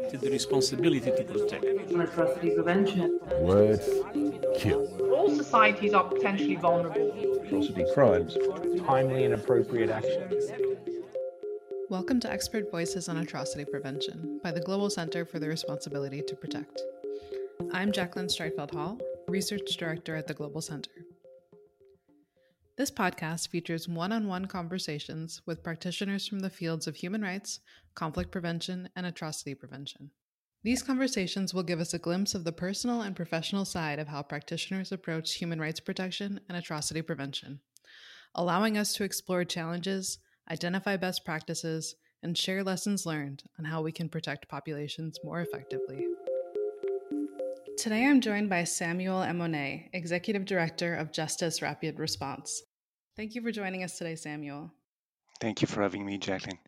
adopted 0.00 0.20
the 0.20 0.30
responsibility 0.30 1.00
to 1.00 1.24
protect. 1.24 1.64
atrocity 1.64 2.50
prevention. 2.54 3.20
Words 3.40 3.88
kill. 4.56 4.88
All 5.12 5.30
societies 5.30 5.92
are 5.92 6.04
potentially 6.04 6.56
vulnerable. 6.56 7.12
Atrocity 7.44 7.84
crimes. 7.94 8.36
timely 8.86 9.24
and 9.24 9.34
appropriate 9.34 9.90
action. 9.90 10.32
Welcome 11.88 12.20
to 12.20 12.30
Expert 12.30 12.70
Voices 12.70 13.08
on 13.08 13.18
Atrocity 13.18 13.64
Prevention 13.64 14.40
by 14.42 14.52
the 14.52 14.60
Global 14.60 14.88
Center 14.88 15.24
for 15.24 15.38
the 15.38 15.48
Responsibility 15.48 16.22
to 16.22 16.36
Protect. 16.36 16.80
I'm 17.72 17.92
Jacqueline 17.92 18.28
Streitfeld 18.28 18.72
Hall, 18.72 18.98
Research 19.28 19.76
Director 19.76 20.16
at 20.16 20.26
the 20.26 20.34
Global 20.34 20.60
Center. 20.60 20.92
This 22.80 22.90
podcast 22.90 23.48
features 23.48 23.86
one 23.86 24.10
on 24.10 24.26
one 24.26 24.46
conversations 24.46 25.42
with 25.44 25.62
practitioners 25.62 26.26
from 26.26 26.40
the 26.40 26.48
fields 26.48 26.86
of 26.86 26.96
human 26.96 27.20
rights, 27.20 27.60
conflict 27.94 28.30
prevention, 28.30 28.88
and 28.96 29.04
atrocity 29.04 29.54
prevention. 29.54 30.12
These 30.62 30.82
conversations 30.82 31.52
will 31.52 31.62
give 31.62 31.78
us 31.78 31.92
a 31.92 31.98
glimpse 31.98 32.34
of 32.34 32.44
the 32.44 32.52
personal 32.52 33.02
and 33.02 33.14
professional 33.14 33.66
side 33.66 33.98
of 33.98 34.08
how 34.08 34.22
practitioners 34.22 34.92
approach 34.92 35.34
human 35.34 35.60
rights 35.60 35.78
protection 35.78 36.40
and 36.48 36.56
atrocity 36.56 37.02
prevention, 37.02 37.60
allowing 38.34 38.78
us 38.78 38.94
to 38.94 39.04
explore 39.04 39.44
challenges, 39.44 40.16
identify 40.50 40.96
best 40.96 41.22
practices, 41.22 41.96
and 42.22 42.38
share 42.38 42.64
lessons 42.64 43.04
learned 43.04 43.42
on 43.58 43.66
how 43.66 43.82
we 43.82 43.92
can 43.92 44.08
protect 44.08 44.48
populations 44.48 45.18
more 45.22 45.42
effectively. 45.42 46.06
Today 47.76 48.06
I'm 48.06 48.22
joined 48.22 48.48
by 48.48 48.64
Samuel 48.64 49.20
Emonet, 49.20 49.90
Executive 49.92 50.46
Director 50.46 50.94
of 50.94 51.12
Justice 51.12 51.60
Rapid 51.60 51.98
Response. 51.98 52.62
Thank 53.20 53.34
you 53.34 53.42
for 53.42 53.52
joining 53.52 53.84
us 53.84 53.98
today, 53.98 54.14
Samuel. 54.16 54.72
Thank 55.42 55.60
you 55.60 55.68
for 55.68 55.82
having 55.82 56.06
me, 56.06 56.16
Jacqueline. 56.16 56.58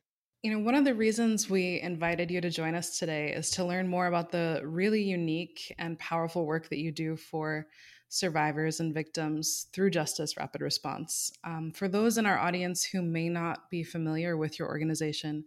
You 0.42 0.50
know, 0.50 0.58
one 0.58 0.74
of 0.74 0.84
the 0.84 0.94
reasons 0.94 1.48
we 1.48 1.80
invited 1.80 2.30
you 2.30 2.42
to 2.42 2.50
join 2.50 2.74
us 2.74 2.98
today 2.98 3.32
is 3.32 3.48
to 3.52 3.64
learn 3.64 3.88
more 3.88 4.06
about 4.06 4.30
the 4.30 4.60
really 4.62 5.02
unique 5.02 5.74
and 5.78 5.98
powerful 5.98 6.44
work 6.44 6.68
that 6.68 6.76
you 6.76 6.92
do 6.92 7.16
for 7.16 7.68
survivors 8.10 8.80
and 8.80 8.92
victims 8.92 9.68
through 9.72 9.92
Justice 9.92 10.36
Rapid 10.36 10.60
Response. 10.60 11.32
Um, 11.42 11.72
for 11.74 11.88
those 11.88 12.18
in 12.18 12.26
our 12.26 12.38
audience 12.38 12.84
who 12.84 13.00
may 13.00 13.30
not 13.30 13.70
be 13.70 13.82
familiar 13.82 14.36
with 14.36 14.58
your 14.58 14.68
organization, 14.68 15.46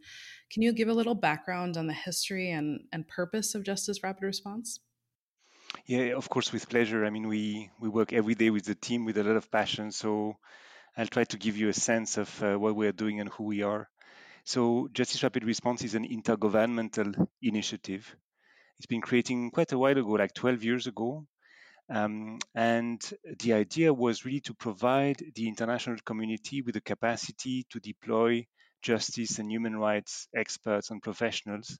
can 0.50 0.64
you 0.64 0.74
give 0.74 0.88
a 0.88 0.94
little 0.94 1.14
background 1.14 1.78
on 1.78 1.86
the 1.86 1.94
history 1.94 2.50
and, 2.50 2.80
and 2.92 3.08
purpose 3.08 3.54
of 3.54 3.62
Justice 3.62 4.02
Rapid 4.02 4.24
Response? 4.24 4.80
Yeah, 5.86 6.16
of 6.18 6.28
course, 6.30 6.52
with 6.52 6.68
pleasure. 6.68 7.06
I 7.06 7.12
mean, 7.12 7.28
we 7.28 7.70
we 7.80 7.90
work 7.90 8.12
every 8.12 8.34
day 8.34 8.50
with 8.50 8.66
the 8.66 8.74
team 8.74 9.06
with 9.06 9.20
a 9.20 9.24
lot 9.24 9.36
of 9.36 9.52
passion. 9.52 9.92
So 9.92 10.38
I'll 10.98 11.08
try 11.08 11.26
to 11.26 11.38
give 11.38 11.58
you 11.58 11.70
a 11.70 11.74
sense 11.74 12.18
of 12.18 12.44
uh, 12.44 12.56
what 12.58 12.76
we 12.76 12.88
are 12.88 12.94
doing 12.94 13.20
and 13.20 13.30
who 13.30 13.44
we 13.44 13.64
are. 13.64 13.90
So 14.46 14.88
Justice 14.94 15.24
Rapid 15.24 15.44
Response 15.44 15.84
is 15.84 15.96
an 15.96 16.08
intergovernmental 16.08 17.28
initiative. 17.42 18.16
It's 18.78 18.86
been 18.86 19.02
creating 19.02 19.52
quite 19.52 19.72
a 19.72 19.78
while 19.78 19.98
ago, 19.98 20.12
like 20.12 20.34
12 20.34 20.64
years 20.64 20.88
ago. 20.88 21.26
Um, 21.90 22.40
and 22.54 23.02
the 23.40 23.54
idea 23.54 23.94
was 23.94 24.26
really 24.26 24.40
to 24.42 24.54
provide 24.54 25.22
the 25.36 25.48
international 25.48 25.98
community 26.06 26.62
with 26.62 26.76
the 26.76 26.82
capacity 26.82 27.66
to 27.70 27.80
deploy 27.80 28.48
justice 28.82 29.40
and 29.40 29.52
human 29.52 29.76
rights 29.76 30.28
experts 30.36 30.92
and 30.92 31.02
professionals 31.02 31.78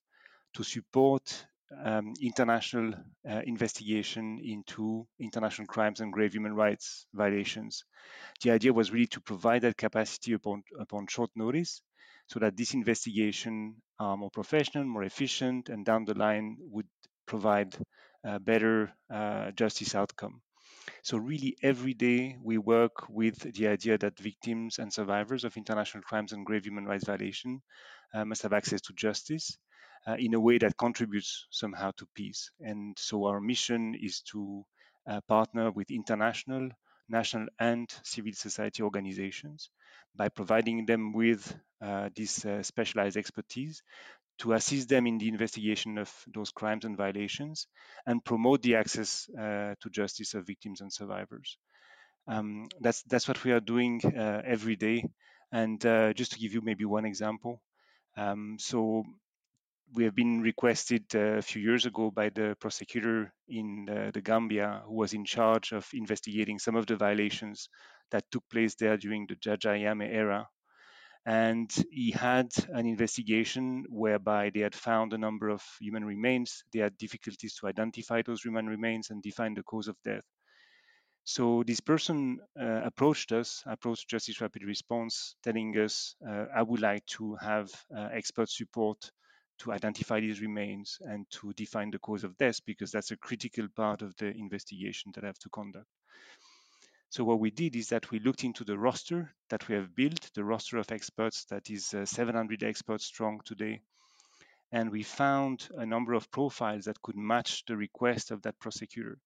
to 0.56 0.64
support 0.64 1.46
um, 1.84 2.14
international 2.22 2.94
uh, 3.30 3.42
investigation 3.46 4.40
into 4.44 5.08
international 5.20 5.68
crimes 5.68 6.00
and 6.02 6.14
grave 6.14 6.34
human 6.34 6.54
rights 6.56 7.06
violations. 7.14 7.84
The 8.42 8.52
idea 8.52 8.74
was 8.74 8.92
really 8.92 9.08
to 9.08 9.22
provide 9.22 9.64
that 9.64 9.78
capacity 9.78 10.34
upon, 10.34 10.64
upon 10.80 11.08
short 11.08 11.32
notice 11.36 11.82
so 12.28 12.40
that 12.40 12.58
this 12.58 12.74
investigation 12.74 13.82
are 14.00 14.18
more 14.18 14.32
professional, 14.32 14.86
more 14.86 15.04
efficient, 15.04 15.70
and 15.70 15.86
down 15.86 16.06
the 16.06 16.14
line 16.16 16.58
would 16.60 16.88
provide 17.26 17.76
a 18.24 18.40
better 18.40 18.94
uh, 19.14 19.52
justice 19.52 19.96
outcome. 19.96 20.42
So 21.04 21.18
really 21.18 21.56
every 21.64 21.94
day 21.94 22.38
we 22.44 22.58
work 22.58 23.08
with 23.10 23.40
the 23.54 23.68
idea 23.68 23.98
that 24.00 24.20
victims 24.20 24.78
and 24.80 24.92
survivors 24.92 25.46
of 25.46 25.56
international 25.58 26.04
crimes 26.04 26.34
and 26.34 26.46
grave 26.46 26.66
human 26.66 26.86
rights 26.86 27.06
violation 27.06 27.62
uh, 28.14 28.26
must 28.26 28.44
have 28.44 28.54
access 28.54 28.82
to 28.82 28.94
justice 28.94 29.58
uh, 30.08 30.16
in 30.20 30.34
a 30.34 30.40
way 30.40 30.58
that 30.58 30.78
contributes 30.78 31.48
somehow 31.50 31.92
to 31.98 32.08
peace. 32.14 32.52
And 32.60 32.98
so 32.98 33.26
our 33.26 33.40
mission 33.40 33.96
is 34.00 34.22
to 34.32 34.66
uh, 35.08 35.22
partner 35.28 35.72
with 35.72 35.92
international, 35.92 36.70
national, 37.10 37.48
and 37.60 37.90
civil 38.04 38.34
society 38.34 38.84
organizations 38.84 39.70
by 40.16 40.30
providing 40.30 40.86
them 40.86 41.14
with 41.14 41.56
uh, 41.82 42.10
this 42.16 42.46
uh, 42.46 42.64
specialized 42.64 43.18
expertise 43.18 43.84
to 44.38 44.54
assist 44.54 44.90
them 44.90 45.08
in 45.08 45.18
the 45.18 45.28
investigation 45.28 45.98
of 45.98 46.12
those 46.34 46.52
crimes 46.52 46.86
and 46.86 46.98
violations 46.98 47.68
and 48.06 48.24
promote 48.24 48.62
the 48.62 48.76
access 48.76 49.30
uh, 49.40 49.76
to 49.82 49.90
justice 49.90 50.34
of 50.34 50.46
victims 50.46 50.82
and 50.82 50.92
survivors. 50.92 51.58
Um, 52.28 52.68
that's 52.82 53.04
that's 53.04 53.28
what 53.28 53.44
we 53.44 53.52
are 53.52 53.60
doing 53.60 54.02
uh, 54.04 54.42
every 54.46 54.76
day. 54.76 55.06
And 55.52 55.80
just 56.16 56.34
to 56.34 56.40
give 56.40 56.54
you 56.54 56.62
maybe 56.62 56.84
one 56.84 57.06
example, 57.06 57.62
um, 58.18 58.58
so 58.60 59.06
we 59.96 60.04
have 60.04 60.16
been 60.16 60.42
requested 60.42 61.04
uh, 61.16 61.38
a 61.38 61.42
few 61.42 61.62
years 61.62 61.86
ago 61.86 62.12
by 62.12 62.30
the 62.30 62.56
prosecutor 62.60 63.34
in 63.48 63.88
uh, 63.90 64.12
the 64.14 64.22
Gambia, 64.22 64.84
who 64.86 64.96
was 64.96 65.14
in 65.14 65.24
charge 65.24 65.72
of 65.72 65.88
investigating 65.94 66.60
some 66.60 66.76
of 66.76 66.86
the 66.86 66.98
violations 66.98 67.70
that 68.12 68.30
took 68.30 68.44
place 68.50 68.76
there 68.76 68.98
during 68.98 69.26
the 69.28 69.36
Jammeh 69.36 70.14
era. 70.14 70.48
And 71.26 71.72
he 71.90 72.12
had 72.12 72.50
an 72.68 72.86
investigation 72.86 73.86
whereby 73.90 74.52
they 74.54 74.60
had 74.60 74.76
found 74.76 75.14
a 75.14 75.18
number 75.18 75.50
of 75.50 75.64
human 75.80 76.06
remains. 76.06 76.64
They 76.72 76.80
had 76.80 76.98
difficulties 76.98 77.56
to 77.56 77.68
identify 77.68 78.22
those 78.22 78.44
human 78.44 78.68
remains 78.68 79.10
and 79.10 79.24
define 79.24 79.56
the 79.56 79.64
cause 79.64 79.88
of 79.88 79.96
death. 80.04 80.26
So 81.24 81.64
this 81.66 81.80
person 81.80 82.40
uh, 82.60 82.82
approached 82.84 83.32
us, 83.32 83.64
approached 83.66 84.08
Justice 84.10 84.40
Rapid 84.42 84.64
Response, 84.64 85.36
telling 85.42 85.74
us, 85.80 86.16
uh, 86.28 86.46
I 86.56 86.62
would 86.62 86.82
like 86.82 87.04
to 87.18 87.36
have 87.42 87.72
uh, 87.96 88.10
expert 88.12 88.50
support 88.50 89.10
to 89.60 89.72
identify 89.72 90.20
these 90.20 90.42
remains 90.42 90.98
and 91.02 91.26
to 91.32 91.54
define 91.54 91.92
the 91.92 92.00
cause 92.00 92.24
of 92.24 92.38
death 92.38 92.60
because 92.66 92.92
that's 92.92 93.12
a 93.12 93.18
critical 93.18 93.68
part 93.76 94.02
of 94.02 94.16
the 94.18 94.28
investigation 94.28 95.12
that 95.16 95.24
I 95.24 95.28
have 95.28 95.40
to 95.40 95.50
conduct. 95.50 95.88
So 97.10 97.24
what 97.24 97.40
we 97.40 97.52
did 97.52 97.76
is 97.76 97.90
that 97.90 98.12
we 98.12 98.20
looked 98.20 98.44
into 98.44 98.66
the 98.66 98.78
roster 98.78 99.34
that 99.50 99.68
we 99.70 99.76
have 99.76 99.96
built, 99.96 100.32
the 100.34 100.44
roster 100.44 100.78
of 100.78 100.92
experts 100.92 101.46
that 101.46 101.70
is 101.70 101.94
uh, 101.94 102.06
700 102.06 102.64
experts 102.64 103.06
strong 103.06 103.40
today, 103.46 103.82
and 104.72 104.92
we 104.92 105.04
found 105.04 105.70
a 105.78 105.86
number 105.86 106.14
of 106.14 106.30
profiles 106.32 106.86
that 106.86 107.02
could 107.02 107.16
match 107.16 107.64
the 107.66 107.78
request 107.78 108.32
of 108.32 108.42
that 108.42 108.60
prosecutor. 108.60 109.18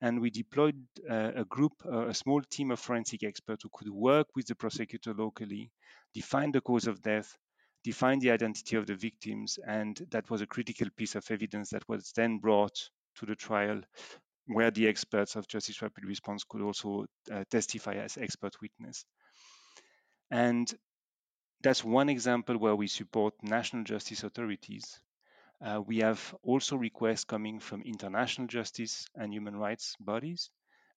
And 0.00 0.20
we 0.20 0.30
deployed 0.30 0.86
uh, 1.10 1.32
a 1.34 1.44
group, 1.44 1.72
uh, 1.84 2.06
a 2.06 2.14
small 2.14 2.42
team 2.42 2.70
of 2.70 2.78
forensic 2.78 3.24
experts 3.24 3.64
who 3.64 3.70
could 3.72 3.88
work 3.88 4.28
with 4.36 4.46
the 4.46 4.54
prosecutor 4.54 5.14
locally, 5.14 5.72
define 6.14 6.52
the 6.52 6.60
cause 6.60 6.86
of 6.86 7.02
death, 7.02 7.36
define 7.86 8.18
the 8.18 8.32
identity 8.32 8.74
of 8.74 8.84
the 8.84 8.96
victims, 8.96 9.60
and 9.64 10.04
that 10.10 10.28
was 10.28 10.40
a 10.40 10.46
critical 10.46 10.88
piece 10.96 11.14
of 11.14 11.24
evidence 11.30 11.70
that 11.70 11.88
was 11.88 12.10
then 12.16 12.38
brought 12.38 12.76
to 13.14 13.26
the 13.26 13.36
trial, 13.36 13.80
where 14.46 14.72
the 14.72 14.88
experts 14.88 15.36
of 15.36 15.46
Justice 15.46 15.80
Rapid 15.80 16.04
Response 16.04 16.42
could 16.42 16.62
also 16.62 17.06
uh, 17.30 17.44
testify 17.48 17.94
as 17.94 18.18
expert 18.18 18.56
witness. 18.60 19.04
And 20.32 20.66
that's 21.62 21.84
one 21.84 22.08
example 22.08 22.58
where 22.58 22.74
we 22.74 22.88
support 22.88 23.34
national 23.40 23.84
justice 23.84 24.24
authorities. 24.24 25.00
Uh, 25.64 25.80
we 25.86 25.98
have 25.98 26.34
also 26.42 26.74
requests 26.74 27.24
coming 27.24 27.60
from 27.60 27.82
international 27.82 28.48
justice 28.48 29.06
and 29.14 29.32
human 29.32 29.54
rights 29.54 29.94
bodies 30.00 30.50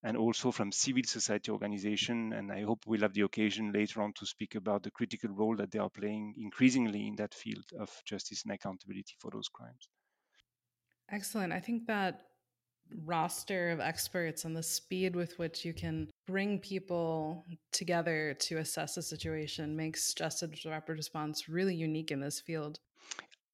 and 0.03 0.15
also 0.17 0.51
from 0.51 0.71
civil 0.71 1.03
society 1.05 1.51
organization. 1.51 2.33
And 2.33 2.51
I 2.51 2.61
hope 2.63 2.85
we'll 2.85 3.01
have 3.01 3.13
the 3.13 3.21
occasion 3.21 3.71
later 3.71 4.01
on 4.01 4.13
to 4.13 4.25
speak 4.25 4.55
about 4.55 4.83
the 4.83 4.91
critical 4.91 5.29
role 5.29 5.55
that 5.57 5.71
they 5.71 5.79
are 5.79 5.89
playing 5.89 6.35
increasingly 6.37 7.07
in 7.07 7.15
that 7.17 7.33
field 7.33 7.65
of 7.79 7.89
justice 8.05 8.43
and 8.43 8.53
accountability 8.53 9.15
for 9.19 9.31
those 9.31 9.49
crimes. 9.49 9.89
Excellent. 11.11 11.51
I 11.51 11.59
think 11.59 11.87
that 11.87 12.21
roster 13.05 13.69
of 13.69 13.79
experts 13.79 14.45
and 14.45 14.55
the 14.55 14.63
speed 14.63 15.15
with 15.15 15.37
which 15.37 15.63
you 15.63 15.73
can 15.73 16.09
bring 16.25 16.59
people 16.59 17.45
together 17.71 18.35
to 18.39 18.57
assess 18.57 18.97
a 18.97 19.01
situation 19.01 19.75
makes 19.75 20.13
justice 20.13 20.65
rapid 20.65 20.97
response 20.97 21.47
really 21.49 21.75
unique 21.75 22.11
in 22.11 22.19
this 22.19 22.39
field. 22.39 22.79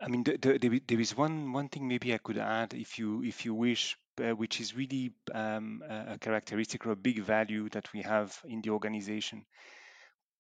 I 0.02 0.08
mean, 0.08 0.24
the, 0.24 0.38
the, 0.38 0.82
there 0.88 1.00
is 1.00 1.16
one 1.16 1.54
one 1.54 1.70
thing 1.70 1.88
maybe 1.88 2.14
I 2.14 2.18
could 2.18 2.38
add, 2.38 2.74
if 2.74 3.00
you 3.00 3.24
if 3.24 3.46
you 3.46 3.54
wish, 3.54 3.98
which 4.18 4.60
is 4.62 4.76
really 4.76 5.14
um, 5.34 5.84
a 5.88 6.18
characteristic 6.20 6.86
or 6.86 6.92
a 6.92 6.96
big 6.96 7.22
value 7.24 7.70
that 7.70 7.92
we 7.94 8.02
have 8.02 8.40
in 8.46 8.62
the 8.62 8.70
organization. 8.72 9.46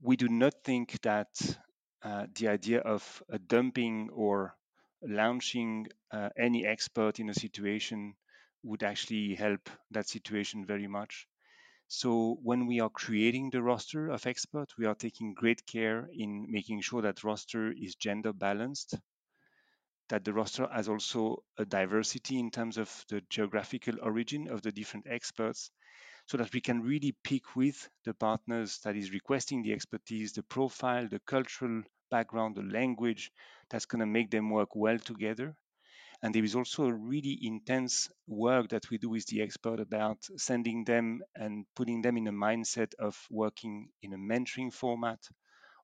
We 0.02 0.16
do 0.16 0.30
not 0.30 0.64
think 0.64 1.02
that 1.02 1.60
uh, 2.02 2.28
the 2.34 2.48
idea 2.48 2.80
of 2.80 3.22
uh, 3.30 3.40
dumping 3.46 4.10
or 4.12 4.56
launching 5.02 5.88
uh, 6.12 6.30
any 6.38 6.66
expert 6.66 7.20
in 7.20 7.30
a 7.30 7.34
situation 7.34 8.16
would 8.64 8.84
actually 8.84 9.36
help 9.36 9.70
that 9.92 10.08
situation 10.08 10.66
very 10.66 10.88
much. 10.88 11.28
So 11.88 12.40
when 12.44 12.68
we 12.68 12.80
are 12.82 12.90
creating 12.90 13.52
the 13.52 13.64
roster 13.64 14.10
of 14.10 14.28
experts, 14.28 14.78
we 14.78 14.86
are 14.86 14.96
taking 14.96 15.34
great 15.34 15.66
care 15.68 16.10
in 16.14 16.48
making 16.50 16.82
sure 16.82 17.02
that 17.04 17.24
roster 17.24 17.72
is 17.72 17.96
gender 17.96 18.34
balanced 18.34 18.96
that 20.10 20.24
the 20.26 20.34
roster 20.34 20.68
has 20.74 20.90
also 20.90 21.44
a 21.58 21.66
diversity 21.66 22.40
in 22.40 22.52
terms 22.52 22.78
of 22.78 23.06
the 23.10 23.22
geographical 23.30 23.96
origin 24.02 24.48
of 24.50 24.62
the 24.62 24.72
different 24.72 25.06
experts 25.10 25.72
so 26.28 26.38
that 26.38 26.54
we 26.54 26.62
can 26.62 26.82
really 26.82 27.16
pick 27.24 27.56
with 27.56 27.90
the 28.06 28.14
partners 28.14 28.80
that 28.84 28.96
is 28.96 29.12
requesting 29.12 29.64
the 29.64 29.74
expertise, 29.74 30.34
the 30.34 30.44
profile, 30.44 31.08
the 31.08 31.20
cultural 31.20 31.84
background, 32.12 32.56
the 32.56 32.64
language 32.64 33.32
that's 33.70 33.86
going 33.86 34.00
to 34.00 34.06
make 34.06 34.32
them 34.32 34.50
work 34.50 34.76
well 34.76 35.00
together. 35.00 35.56
And 36.22 36.36
there 36.36 36.44
is 36.44 36.56
also 36.56 36.86
a 36.86 36.94
really 36.94 37.40
intense 37.42 38.10
work 38.28 38.70
that 38.70 38.90
we 38.90 38.98
do 38.98 39.10
with 39.10 39.26
the 39.28 39.42
expert 39.42 39.80
about 39.80 40.18
sending 40.38 40.84
them 40.84 41.22
and 41.36 41.66
putting 41.76 42.02
them 42.02 42.18
in 42.18 42.28
a 42.28 42.34
mindset 42.34 42.94
of 43.00 43.18
working 43.30 43.90
in 44.02 44.14
a 44.14 44.18
mentoring 44.18 44.74
format, 44.74 45.20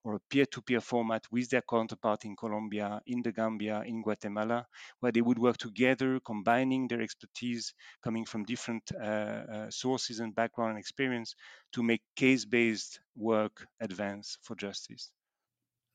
or 0.04 0.16
a 0.16 0.20
peer-to-peer 0.30 0.82
format 0.82 1.26
with 1.32 1.50
their 1.50 1.62
counterpart 1.62 2.26
in 2.26 2.36
Colombia, 2.36 3.02
in 3.06 3.22
the 3.22 3.32
Gambia, 3.32 3.82
in 3.86 4.02
Guatemala, 4.02 4.68
where 5.00 5.12
they 5.12 5.22
would 5.22 5.40
work 5.40 5.58
together, 5.58 6.20
combining 6.20 6.88
their 6.88 7.02
expertise 7.02 7.74
coming 8.04 8.26
from 8.26 8.44
different 8.46 8.92
uh, 8.94 9.04
uh, 9.04 9.70
sources 9.70 10.20
and 10.20 10.36
background 10.36 10.72
and 10.72 10.80
experience 10.80 11.36
to 11.72 11.84
make 11.84 12.02
case-based 12.16 13.00
work 13.16 13.68
advance 13.80 14.38
for 14.42 14.56
justice. 14.56 15.12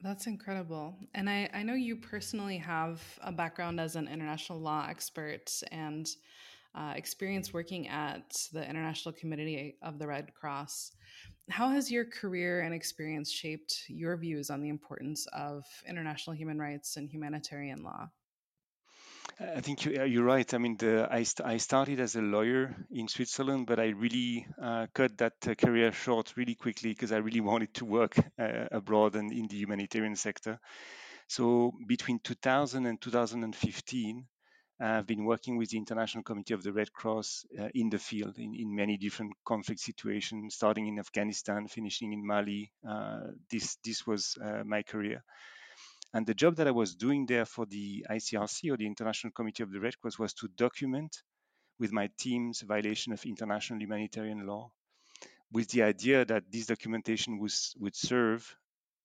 That's 0.00 0.26
incredible. 0.26 0.99
And 1.14 1.29
I, 1.29 1.49
I 1.55 1.62
know 1.62 1.75
you 1.75 1.97
personally 1.97 2.58
have 2.58 3.03
a 3.23 3.32
background 3.32 3.81
as 3.81 3.97
an 3.97 4.08
international 4.08 4.61
law 4.61 4.87
expert 4.88 5.50
and 5.73 6.06
uh, 6.76 6.93
experience 6.94 7.52
working 7.52 7.88
at 7.88 8.37
the 8.52 8.69
International 8.69 9.12
Committee 9.12 9.76
of 9.82 9.99
the 9.99 10.06
Red 10.06 10.34
Cross. 10.34 10.93
How 11.49 11.70
has 11.70 11.90
your 11.90 12.05
career 12.05 12.61
and 12.61 12.75
experience 12.75 13.31
shaped 13.31 13.84
your 13.88 14.17
views 14.17 14.50
on 14.50 14.61
the 14.61 14.69
importance 14.69 15.26
of 15.32 15.64
international 15.88 16.37
human 16.37 16.58
rights 16.58 16.96
and 16.96 17.08
humanitarian 17.08 17.82
law? 17.82 18.11
I 19.38 19.61
think 19.61 19.84
you're 19.84 20.25
right. 20.25 20.55
I 20.55 20.58
mean, 20.58 20.76
the, 20.78 21.08
I, 21.11 21.23
st- 21.23 21.46
I 21.46 21.58
started 21.58 22.00
as 22.00 22.17
a 22.17 22.23
lawyer 22.23 22.75
in 22.90 23.06
Switzerland, 23.06 23.67
but 23.67 23.79
I 23.79 23.88
really 23.88 24.46
uh, 24.61 24.87
cut 24.94 25.19
that 25.19 25.34
uh, 25.46 25.55
career 25.55 25.93
short 25.93 26.32
really 26.37 26.55
quickly 26.55 26.90
because 26.90 27.12
I 27.12 27.19
really 27.19 27.43
wanted 27.43 27.75
to 27.75 27.84
work 27.84 28.17
uh, 28.38 28.67
abroad 28.70 29.14
and 29.14 29.31
in 29.32 29.46
the 29.46 29.56
humanitarian 29.56 30.17
sector. 30.17 30.58
So 31.29 31.72
between 31.87 32.20
2000 32.20 32.87
and 32.87 33.00
2015, 33.00 34.26
I've 34.78 35.06
been 35.06 35.25
working 35.25 35.56
with 35.56 35.70
the 35.70 35.78
International 35.78 36.23
Committee 36.23 36.52
of 36.52 36.62
the 36.62 36.73
Red 36.73 36.93
Cross 36.93 37.46
uh, 37.58 37.69
in 37.75 37.88
the 37.88 37.99
field 37.99 38.38
in, 38.38 38.55
in 38.55 38.75
many 38.75 38.99
different 38.99 39.32
conflict 39.44 39.81
situations, 39.81 40.55
starting 40.55 40.87
in 40.87 40.99
Afghanistan, 40.99 41.67
finishing 41.67 42.12
in 42.12 42.26
Mali. 42.26 42.70
Uh, 42.87 43.20
this 43.50 43.78
this 43.84 44.06
was 44.06 44.37
uh, 44.43 44.64
my 44.64 44.82
career. 44.82 45.25
And 46.12 46.26
the 46.26 46.34
job 46.34 46.56
that 46.56 46.69
I 46.69 46.73
was 46.73 46.94
doing 46.94 47.26
there 47.26 47.46
for 47.46 47.67
the 47.67 48.06
ICRC 48.11 48.70
or 48.73 48.76
the 48.76 48.87
International 48.87 49.32
Committee 49.32 49.62
of 49.62 49.73
the 49.73 49.81
Red 49.81 49.99
Cross 49.99 50.19
was 50.19 50.34
to 50.34 50.49
document 50.49 51.22
with 51.79 51.93
my 51.93 52.11
team's 52.19 52.61
violation 52.61 53.12
of 53.12 53.25
international 53.25 53.81
humanitarian 53.81 54.46
law, 54.46 54.70
with 55.52 55.69
the 55.69 55.82
idea 55.82 56.25
that 56.25 56.44
this 56.50 56.67
documentation 56.67 57.38
was, 57.38 57.75
would 57.79 57.96
serve 57.96 58.56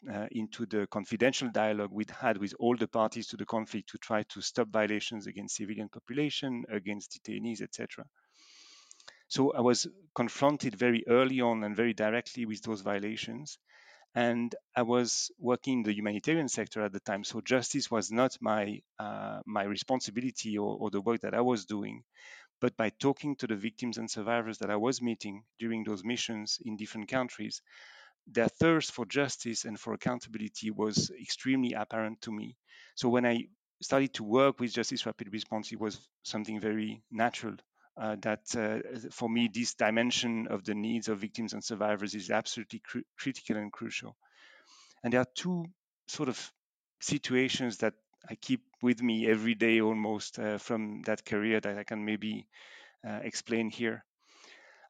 uh, 0.10 0.28
into 0.32 0.66
the 0.66 0.88
confidential 0.88 1.50
dialogue 1.50 1.92
we 1.92 2.06
had 2.20 2.38
with 2.38 2.54
all 2.60 2.76
the 2.76 2.88
parties 2.88 3.28
to 3.28 3.38
the 3.38 3.46
conflict 3.46 3.90
to 3.90 3.98
try 3.98 4.24
to 4.24 4.42
stop 4.42 4.68
violations 4.70 5.28
against 5.28 5.56
civilian 5.56 5.90
population, 5.90 6.64
against 6.70 7.12
detainees, 7.12 7.62
etc. 7.62 8.06
So 9.28 9.54
I 9.54 9.62
was 9.62 9.88
confronted 10.14 10.76
very 10.76 11.04
early 11.08 11.40
on 11.42 11.64
and 11.64 11.76
very 11.76 11.94
directly 11.94 12.46
with 12.46 12.62
those 12.64 12.82
violations. 12.82 13.60
And 14.14 14.54
I 14.76 14.82
was 14.82 15.32
working 15.40 15.80
in 15.80 15.84
the 15.84 15.94
humanitarian 15.94 16.50
sector 16.50 16.82
at 16.82 16.92
the 16.92 17.00
time, 17.00 17.24
so 17.24 17.40
justice 17.40 17.90
was 17.90 18.12
not 18.12 18.38
my 18.42 18.82
uh, 19.00 19.40
my 19.46 19.64
responsibility 19.64 20.58
or, 20.58 20.76
or 20.78 20.92
the 20.92 21.00
work 21.00 21.22
that 21.22 21.34
I 21.34 21.40
was 21.40 21.66
doing. 21.66 22.04
But 22.60 22.76
by 22.76 22.90
talking 22.90 23.38
to 23.38 23.48
the 23.48 23.56
victims 23.56 23.98
and 23.98 24.12
survivors 24.12 24.58
that 24.58 24.70
I 24.70 24.76
was 24.76 25.02
meeting 25.02 25.46
during 25.60 25.86
those 25.86 26.04
missions 26.04 26.60
in 26.66 26.76
different 26.76 27.08
countries, 27.08 27.62
their 28.28 28.48
thirst 28.48 28.92
for 28.92 29.06
justice 29.06 29.66
and 29.66 29.80
for 29.80 29.94
accountability 29.94 30.72
was 30.72 31.12
extremely 31.12 31.74
apparent 31.74 32.22
to 32.22 32.32
me. 32.32 32.56
So 32.96 33.10
when 33.10 33.26
I 33.26 33.48
started 33.82 34.14
to 34.16 34.24
work 34.24 34.60
with 34.60 34.74
Justice 34.74 35.06
Rapid 35.06 35.34
Response, 35.34 35.72
it 35.72 35.80
was 35.80 36.00
something 36.24 36.60
very 36.60 37.04
natural. 37.12 37.56
Uh, 37.98 38.16
that 38.22 38.56
uh, 38.56 39.10
for 39.12 39.30
me, 39.30 39.50
this 39.54 39.74
dimension 39.74 40.48
of 40.48 40.64
the 40.64 40.74
needs 40.74 41.10
of 41.10 41.20
victims 41.20 41.54
and 41.54 41.64
survivors 41.64 42.16
is 42.16 42.32
absolutely 42.32 42.80
cr- 42.80 43.00
critical 43.18 43.58
and 43.58 43.72
crucial. 43.72 44.16
And 45.04 45.14
there 45.14 45.22
are 45.22 45.28
two 45.36 45.66
sort 46.08 46.30
of 46.30 46.54
situations 47.00 47.78
that 47.78 47.94
I 48.30 48.36
keep 48.36 48.62
with 48.82 49.02
me 49.02 49.28
every 49.28 49.56
day 49.56 49.82
almost 49.82 50.40
uh, 50.40 50.58
from 50.58 51.02
that 51.04 51.26
career 51.26 51.60
that 51.60 51.78
I 51.78 51.84
can 51.84 52.06
maybe 52.06 52.48
uh, 53.08 53.20
explain 53.24 53.70
here. 53.70 54.06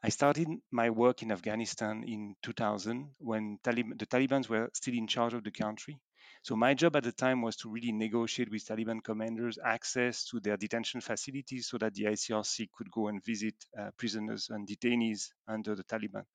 I 0.04 0.10
started 0.10 0.48
my 0.70 0.92
work 0.92 1.24
in 1.24 1.32
Afghanistan 1.32 2.04
in 2.04 2.36
2000 2.44 3.16
when 3.18 3.58
Talib- 3.64 3.98
the 3.98 4.06
Taliban 4.06 4.48
were 4.48 4.70
still 4.74 4.94
in 4.94 5.08
charge 5.08 5.34
of 5.34 5.44
the 5.44 5.50
country. 5.52 6.00
So 6.44 6.56
my 6.56 6.76
job 6.76 6.96
at 6.98 7.04
the 7.04 7.12
time 7.12 7.42
was 7.42 7.56
to 7.58 7.70
really 7.70 7.92
negotiate 7.92 8.52
with 8.52 8.64
Taliban 8.66 9.04
commanders 9.04 9.58
access 9.58 10.26
to 10.26 10.40
their 10.40 10.58
detention 10.58 11.02
facilities 11.02 11.68
so 11.68 11.78
that 11.80 11.96
the 11.96 12.08
ICRC 12.08 12.70
could 12.72 12.92
go 12.92 13.08
and 13.08 13.24
visit 13.26 13.56
uh, 13.76 13.90
prisoners 13.98 14.50
and 14.52 14.68
detainees 14.68 15.30
under 15.48 15.74
the 15.76 15.84
Taliban. 15.84 16.26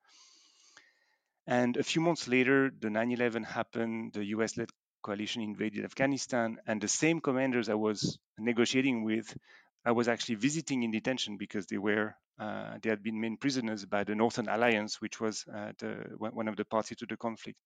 And 1.48 1.76
a 1.76 1.82
few 1.82 2.02
months 2.02 2.28
later, 2.28 2.70
the 2.70 2.88
9 2.90 3.10
11 3.10 3.42
happened, 3.42 4.12
the 4.12 4.24
US 4.26 4.56
led 4.56 4.70
coalition 5.02 5.42
invaded 5.42 5.84
Afghanistan, 5.84 6.58
and 6.66 6.80
the 6.80 6.86
same 6.88 7.20
commanders 7.20 7.68
I 7.68 7.74
was 7.74 8.18
negotiating 8.38 9.02
with 9.02 9.36
I 9.84 9.90
was 9.92 10.06
actually 10.08 10.36
visiting 10.36 10.84
in 10.84 10.92
detention 10.92 11.36
because 11.36 11.66
they 11.66 11.78
were 11.78 12.14
uh, 12.38 12.78
they 12.82 12.90
had 12.90 13.02
been 13.02 13.20
made 13.20 13.40
prisoners 13.40 13.84
by 13.84 14.04
the 14.04 14.14
Northern 14.14 14.48
Alliance, 14.48 15.00
which 15.00 15.20
was 15.20 15.44
uh, 15.54 15.72
the, 15.78 16.04
one 16.18 16.48
of 16.48 16.56
the 16.56 16.64
parties 16.64 16.98
to 16.98 17.06
the 17.06 17.16
conflict, 17.16 17.58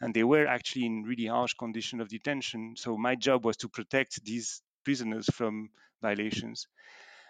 and 0.00 0.14
they 0.14 0.24
were 0.24 0.46
actually 0.46 0.86
in 0.86 1.02
really 1.02 1.26
harsh 1.26 1.54
condition 1.54 2.00
of 2.00 2.08
detention. 2.08 2.74
So 2.76 2.96
my 2.96 3.14
job 3.14 3.44
was 3.44 3.56
to 3.58 3.68
protect 3.68 4.24
these 4.24 4.62
prisoners 4.84 5.26
from 5.32 5.70
violations, 6.02 6.66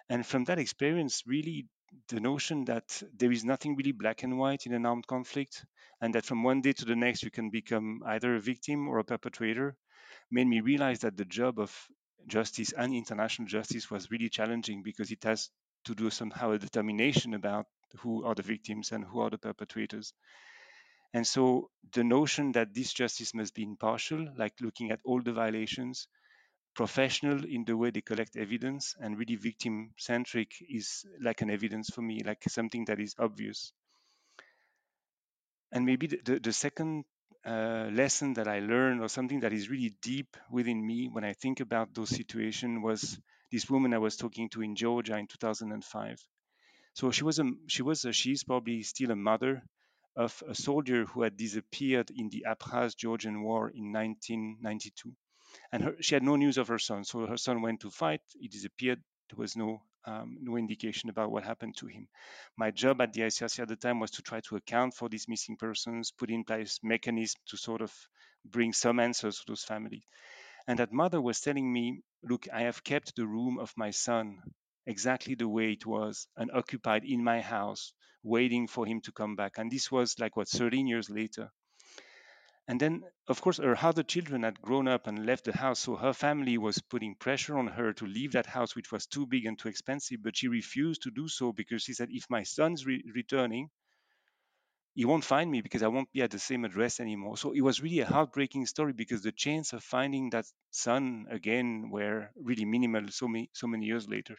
and 0.09 0.27
from 0.27 0.45
that 0.45 0.59
experience, 0.59 1.23
really 1.27 1.67
the 2.09 2.21
notion 2.21 2.65
that 2.65 3.03
there 3.17 3.31
is 3.31 3.45
nothing 3.45 3.77
really 3.77 3.93
black 3.93 4.23
and 4.23 4.39
white 4.39 4.67
in 4.67 4.75
an 4.75 4.85
armed 4.87 5.07
conflict, 5.07 5.65
and 6.01 6.15
that 6.15 6.25
from 6.25 6.43
one 6.43 6.61
day 6.61 6.73
to 6.73 6.85
the 6.85 6.97
next 6.97 7.23
you 7.23 7.31
can 7.31 7.51
become 7.51 8.03
either 8.07 8.35
a 8.35 8.41
victim 8.41 8.89
or 8.89 8.99
a 8.99 9.05
perpetrator, 9.05 9.77
made 10.31 10.47
me 10.47 10.61
realize 10.61 11.01
that 11.01 11.17
the 11.17 11.25
job 11.25 11.59
of 11.59 11.89
justice 12.27 12.73
and 12.73 12.95
international 12.95 13.47
justice 13.47 13.91
was 13.91 14.11
really 14.11 14.29
challenging 14.29 14.83
because 14.83 15.11
it 15.11 15.23
has 15.25 15.51
to 15.85 15.95
do 15.95 16.11
somehow 16.11 16.53
a 16.53 16.59
determination 16.59 17.35
about 17.35 17.67
who 17.99 18.25
are 18.25 18.35
the 18.35 18.43
victims 18.43 18.93
and 18.93 19.05
who 19.05 19.21
are 19.21 19.31
the 19.31 19.39
perpetrators. 19.39 20.13
And 21.13 21.27
so 21.27 21.71
the 21.93 22.03
notion 22.03 22.53
that 22.53 22.75
this 22.75 22.93
justice 22.93 23.35
must 23.35 23.55
be 23.55 23.63
impartial, 23.63 24.27
like 24.37 24.55
looking 24.61 24.91
at 24.91 25.01
all 25.05 25.23
the 25.23 25.33
violations, 25.33 26.09
professional 26.75 27.45
in 27.45 27.65
the 27.65 27.77
way 27.77 27.91
they 27.91 28.01
collect 28.01 28.37
evidence, 28.37 28.97
and 29.01 29.17
really 29.17 29.37
victim 29.37 29.93
centric 29.97 30.53
is 30.69 31.07
like 31.21 31.41
an 31.41 31.51
evidence 31.51 31.91
for 31.91 32.03
me, 32.03 32.21
like 32.25 32.43
something 32.49 32.85
that 32.87 32.99
is 32.99 33.15
obvious. 33.19 33.73
And 35.71 35.87
maybe 35.87 36.09
the, 36.09 36.21
the, 36.25 36.39
the 36.41 36.53
second 36.53 37.05
uh, 37.47 37.91
lesson 37.93 38.35
that 38.35 38.49
I 38.49 38.61
learned 38.61 39.01
or 39.01 39.09
something 39.09 39.41
that 39.41 39.53
is 39.53 39.71
really 39.71 39.95
deep 40.03 40.37
within 40.51 40.85
me 40.85 41.09
when 41.13 41.25
I 41.25 41.35
think 41.35 41.61
about 41.61 41.95
those 41.95 42.11
situations 42.11 42.83
was 42.83 43.19
this 43.55 43.71
woman 43.71 43.95
I 43.95 43.99
was 43.99 44.17
talking 44.17 44.49
to 44.51 44.63
in 44.63 44.75
Georgia 44.75 45.17
in 45.17 45.29
2005. 45.29 46.27
So 46.93 47.13
she 47.13 47.23
was 47.23 47.39
a 47.39 47.45
she 47.69 47.83
was 47.83 48.05
a, 48.05 48.13
she's 48.13 48.43
probably 48.43 48.83
still 48.83 49.13
a 49.13 49.17
mother 49.31 49.63
of 50.17 50.43
a 50.49 50.55
soldier 50.57 51.05
who 51.05 51.23
had 51.23 51.37
disappeared 51.37 52.11
in 52.11 52.31
the 52.31 52.47
Abkhaz 52.49 52.97
Georgian 52.97 53.43
War 53.45 53.71
in 53.71 53.93
1992, 53.93 55.13
and 55.71 55.85
her, 55.85 55.95
she 56.01 56.17
had 56.17 56.25
no 56.25 56.35
news 56.35 56.59
of 56.59 56.67
her 56.67 56.81
son. 56.81 57.05
So 57.05 57.27
her 57.27 57.37
son 57.37 57.63
went 57.63 57.81
to 57.83 57.91
fight, 57.91 58.23
he 58.41 58.49
disappeared. 58.49 59.01
There 59.31 59.39
was 59.39 59.57
no 59.57 59.83
um, 60.05 60.37
no 60.41 60.57
indication 60.57 61.09
about 61.11 61.31
what 61.31 61.45
happened 61.45 61.77
to 61.77 61.87
him. 61.87 62.09
My 62.57 62.73
job 62.73 63.01
at 63.01 63.13
the 63.13 63.23
ICRC 63.23 63.61
at 63.61 63.69
the 63.69 63.77
time 63.77 64.01
was 64.01 64.11
to 64.13 64.23
try 64.23 64.41
to 64.49 64.57
account 64.57 64.95
for 64.95 65.09
these 65.09 65.29
missing 65.29 65.57
persons, 65.57 66.11
put 66.11 66.31
in 66.31 66.43
place 66.43 66.81
mechanisms 66.83 67.41
to 67.51 67.57
sort 67.57 67.83
of 67.83 67.93
bring 68.45 68.73
some 68.73 68.99
answers 68.99 69.39
to 69.39 69.45
those 69.47 69.63
families. 69.65 70.03
And 70.67 70.79
that 70.79 70.93
mother 70.93 71.21
was 71.21 71.41
telling 71.41 71.73
me, 71.73 72.03
look, 72.23 72.47
I 72.53 72.63
have 72.63 72.85
kept 72.85 73.17
the 73.17 73.27
room 73.27 73.59
of 73.59 73.73
my 73.77 73.91
son 73.91 74.43
exactly 74.87 75.35
the 75.35 75.49
way 75.49 75.73
it 75.73 75.87
was 75.87 76.29
and 76.37 76.51
occupied 76.53 77.05
in 77.05 77.25
my 77.25 77.41
house, 77.41 77.95
waiting 78.23 78.67
for 78.67 78.85
him 78.87 79.01
to 79.03 79.13
come 79.13 79.37
back. 79.37 79.59
And 79.59 79.71
this 79.71 79.91
was 79.91 80.19
like 80.19 80.37
what 80.37 80.49
13 80.49 80.87
years 80.87 81.09
later. 81.09 81.51
And 82.69 82.79
then, 82.79 83.05
of 83.27 83.41
course, 83.41 83.57
her 83.57 83.77
other 83.83 84.03
children 84.03 84.43
had 84.43 84.61
grown 84.61 84.87
up 84.87 85.07
and 85.07 85.25
left 85.25 85.45
the 85.45 85.57
house, 85.57 85.81
so 85.81 85.97
her 85.97 86.13
family 86.13 86.59
was 86.59 86.79
putting 86.79 87.15
pressure 87.15 87.57
on 87.57 87.69
her 87.69 87.93
to 87.95 88.07
leave 88.07 88.33
that 88.33 88.47
house, 88.47 88.77
which 88.77 88.93
was 88.93 89.07
too 89.07 89.27
big 89.27 89.47
and 89.47 89.59
too 89.59 89.69
expensive. 89.69 90.23
But 90.23 90.37
she 90.37 90.49
refused 90.49 91.03
to 91.03 91.11
do 91.11 91.27
so 91.29 91.53
because 91.55 91.83
she 91.83 91.95
said, 91.95 92.09
if 92.11 92.29
my 92.29 92.43
son's 92.43 92.85
re- 92.87 93.03
returning, 93.15 93.71
he 94.95 95.05
won't 95.05 95.25
find 95.25 95.51
me 95.51 95.61
because 95.61 95.83
I 95.83 95.89
won't 95.89 96.11
be 96.13 96.23
at 96.23 96.31
the 96.31 96.39
same 96.39 96.65
address 96.65 97.01
anymore. 97.01 97.37
So 97.37 97.53
it 97.53 97.61
was 97.63 97.83
really 97.83 98.01
a 98.01 98.07
heartbreaking 98.07 98.67
story 98.67 98.93
because 98.95 99.23
the 99.23 99.33
chance 99.33 99.73
of 99.73 99.85
finding 99.85 100.31
that 100.31 100.47
son 100.71 101.27
again 101.31 101.91
were 101.91 102.31
really 102.37 102.65
minimal 102.65 103.09
so 103.11 103.29
many 103.29 103.51
so 103.53 103.67
many 103.67 103.87
years 103.87 104.09
later. 104.09 104.37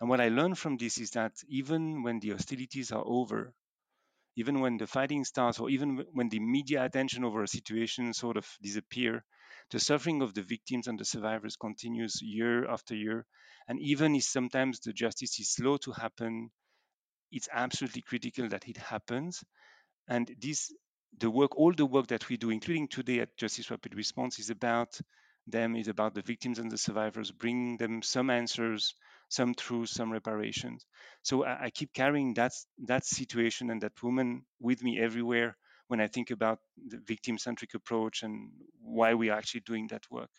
And 0.00 0.08
what 0.10 0.20
I 0.20 0.28
learned 0.28 0.58
from 0.58 0.76
this 0.76 0.98
is 0.98 1.12
that 1.12 1.36
even 1.46 2.02
when 2.02 2.18
the 2.18 2.30
hostilities 2.30 2.90
are 2.90 3.04
over, 3.06 3.54
even 4.36 4.60
when 4.60 4.78
the 4.78 4.86
fighting 4.86 5.24
starts, 5.24 5.60
or 5.60 5.70
even 5.70 5.98
when 6.12 6.28
the 6.30 6.40
media 6.40 6.84
attention 6.84 7.24
over 7.24 7.42
a 7.42 7.48
situation 7.48 8.14
sort 8.14 8.36
of 8.36 8.58
disappear, 8.62 9.24
the 9.70 9.80
suffering 9.80 10.22
of 10.22 10.34
the 10.34 10.42
victims 10.42 10.88
and 10.88 10.98
the 10.98 11.04
survivors 11.06 11.56
continues 11.56 12.22
year 12.22 12.68
after 12.70 12.94
year. 12.96 13.26
And 13.68 13.80
even 13.80 14.14
if 14.16 14.24
sometimes 14.24 14.80
the 14.80 14.92
justice 14.92 15.40
is 15.40 15.50
slow 15.54 15.78
to 15.78 15.92
happen, 15.92 16.52
it's 17.30 17.48
absolutely 17.52 18.02
critical 18.02 18.48
that 18.48 18.68
it 18.68 18.76
happens. 18.76 19.42
And 20.08 20.30
this, 20.40 20.72
the 21.18 21.30
work, 21.30 21.56
all 21.56 21.72
the 21.72 21.86
work 21.86 22.08
that 22.08 22.28
we 22.28 22.36
do, 22.36 22.50
including 22.50 22.88
today 22.88 23.20
at 23.20 23.36
Justice 23.36 23.70
Rapid 23.70 23.94
Response, 23.94 24.38
is 24.38 24.50
about 24.50 24.98
them, 25.46 25.76
is 25.76 25.88
about 25.88 26.14
the 26.14 26.22
victims 26.22 26.58
and 26.58 26.70
the 26.70 26.78
survivors, 26.78 27.30
bringing 27.30 27.76
them 27.76 28.02
some 28.02 28.30
answers, 28.30 28.94
some 29.28 29.54
truth, 29.54 29.88
some 29.88 30.10
reparations. 30.10 30.86
So 31.22 31.44
I, 31.44 31.64
I 31.64 31.70
keep 31.70 31.92
carrying 31.92 32.34
that 32.34 32.52
that 32.86 33.04
situation 33.04 33.70
and 33.70 33.82
that 33.82 34.02
woman 34.02 34.44
with 34.60 34.82
me 34.82 34.98
everywhere 34.98 35.56
when 35.88 36.00
I 36.00 36.06
think 36.06 36.30
about 36.30 36.58
the 36.86 36.98
victim-centric 36.98 37.74
approach 37.74 38.22
and 38.22 38.50
why 38.82 39.14
we 39.14 39.30
are 39.30 39.38
actually 39.38 39.62
doing 39.62 39.86
that 39.88 40.04
work. 40.10 40.30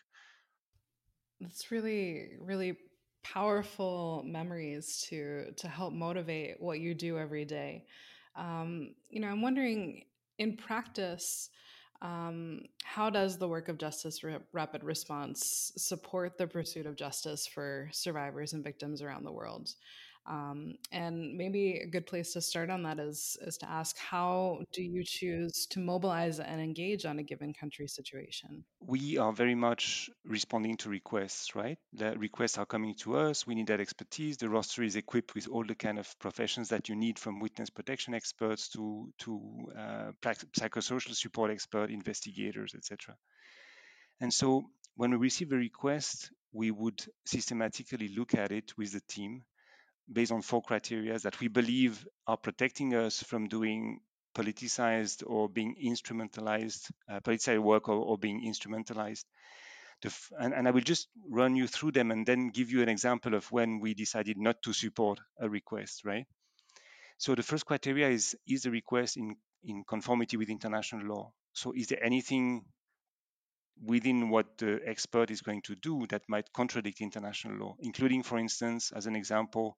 That's 1.40 1.70
really, 1.70 2.36
really 2.38 2.76
powerful 3.22 4.22
memories 4.26 5.06
to 5.08 5.52
to 5.56 5.68
help 5.68 5.92
motivate 5.92 6.60
what 6.60 6.80
you 6.80 6.94
do 6.94 7.18
every 7.18 7.44
day. 7.44 7.84
Um, 8.36 8.94
you 9.08 9.20
know, 9.20 9.28
I'm 9.28 9.42
wondering 9.42 10.04
in 10.38 10.56
practice, 10.56 11.50
um, 12.02 12.62
how 12.82 13.10
does 13.10 13.36
the 13.36 13.48
work 13.48 13.68
of 13.68 13.76
Justice 13.76 14.22
Rapid 14.52 14.84
Response 14.84 15.72
support 15.76 16.38
the 16.38 16.46
pursuit 16.46 16.86
of 16.86 16.96
justice 16.96 17.46
for 17.46 17.90
survivors 17.92 18.54
and 18.54 18.64
victims 18.64 19.02
around 19.02 19.24
the 19.24 19.32
world? 19.32 19.74
Um, 20.26 20.74
and 20.92 21.36
maybe 21.36 21.80
a 21.82 21.86
good 21.86 22.06
place 22.06 22.34
to 22.34 22.40
start 22.40 22.70
on 22.70 22.82
that 22.82 22.98
is 23.00 23.38
is 23.40 23.56
to 23.58 23.70
ask 23.70 23.96
how 23.98 24.60
do 24.72 24.82
you 24.82 25.02
choose 25.04 25.66
to 25.70 25.80
mobilize 25.80 26.38
and 26.40 26.60
engage 26.60 27.06
on 27.06 27.18
a 27.18 27.22
given 27.22 27.54
country 27.54 27.88
situation? 27.88 28.64
We 28.80 29.18
are 29.18 29.32
very 29.32 29.54
much 29.54 30.10
responding 30.24 30.76
to 30.78 30.90
requests, 30.90 31.54
right? 31.54 31.78
The 31.94 32.16
requests 32.18 32.58
are 32.58 32.66
coming 32.66 32.94
to 32.96 33.16
us. 33.16 33.46
We 33.46 33.54
need 33.54 33.68
that 33.68 33.80
expertise. 33.80 34.36
The 34.36 34.50
roster 34.50 34.82
is 34.82 34.96
equipped 34.96 35.34
with 35.34 35.48
all 35.48 35.64
the 35.64 35.74
kind 35.74 35.98
of 35.98 36.18
professions 36.18 36.68
that 36.68 36.88
you 36.88 36.96
need, 36.96 37.18
from 37.18 37.40
witness 37.40 37.70
protection 37.70 38.14
experts 38.14 38.68
to 38.70 39.10
to 39.20 39.40
uh, 39.76 40.12
psychosocial 40.22 41.14
support 41.14 41.50
expert, 41.50 41.90
investigators, 41.90 42.74
etc. 42.74 43.16
And 44.20 44.32
so, 44.32 44.64
when 44.96 45.12
we 45.12 45.16
receive 45.16 45.50
a 45.52 45.56
request, 45.56 46.30
we 46.52 46.70
would 46.70 47.02
systematically 47.24 48.08
look 48.08 48.34
at 48.34 48.52
it 48.52 48.76
with 48.76 48.92
the 48.92 49.00
team 49.08 49.44
based 50.12 50.32
on 50.32 50.42
four 50.42 50.62
criteria 50.62 51.18
that 51.18 51.38
we 51.40 51.48
believe 51.48 52.06
are 52.26 52.36
protecting 52.36 52.94
us 52.94 53.22
from 53.22 53.48
doing 53.48 54.00
politicized 54.34 55.22
or 55.26 55.48
being 55.48 55.74
instrumentalized, 55.84 56.90
uh, 57.08 57.20
politicized 57.20 57.62
work 57.62 57.88
or, 57.88 57.96
or 57.96 58.18
being 58.18 58.42
instrumentalized. 58.46 59.24
F- 60.04 60.32
and, 60.38 60.54
and, 60.54 60.66
I 60.66 60.70
will 60.70 60.80
just 60.80 61.08
run 61.28 61.56
you 61.56 61.66
through 61.66 61.92
them 61.92 62.10
and 62.10 62.26
then 62.26 62.50
give 62.50 62.70
you 62.70 62.82
an 62.82 62.88
example 62.88 63.34
of 63.34 63.50
when 63.52 63.80
we 63.80 63.92
decided 63.94 64.38
not 64.38 64.62
to 64.62 64.72
support 64.72 65.20
a 65.38 65.48
request, 65.48 66.04
right? 66.04 66.26
So 67.18 67.34
the 67.34 67.42
first 67.42 67.66
criteria 67.66 68.08
is 68.08 68.34
is 68.46 68.62
the 68.62 68.70
request 68.70 69.18
in, 69.18 69.36
in 69.62 69.84
conformity 69.84 70.38
with 70.38 70.48
international 70.48 71.06
law? 71.06 71.32
So 71.52 71.72
is 71.76 71.88
there 71.88 72.02
anything 72.02 72.64
within 73.84 74.28
what 74.28 74.58
the 74.58 74.80
expert 74.84 75.30
is 75.30 75.40
going 75.40 75.62
to 75.62 75.74
do 75.74 76.06
that 76.08 76.22
might 76.28 76.52
contradict 76.52 77.00
international 77.00 77.56
law, 77.56 77.76
including, 77.80 78.22
for 78.22 78.38
instance, 78.38 78.92
as 78.94 79.06
an 79.06 79.16
example, 79.16 79.76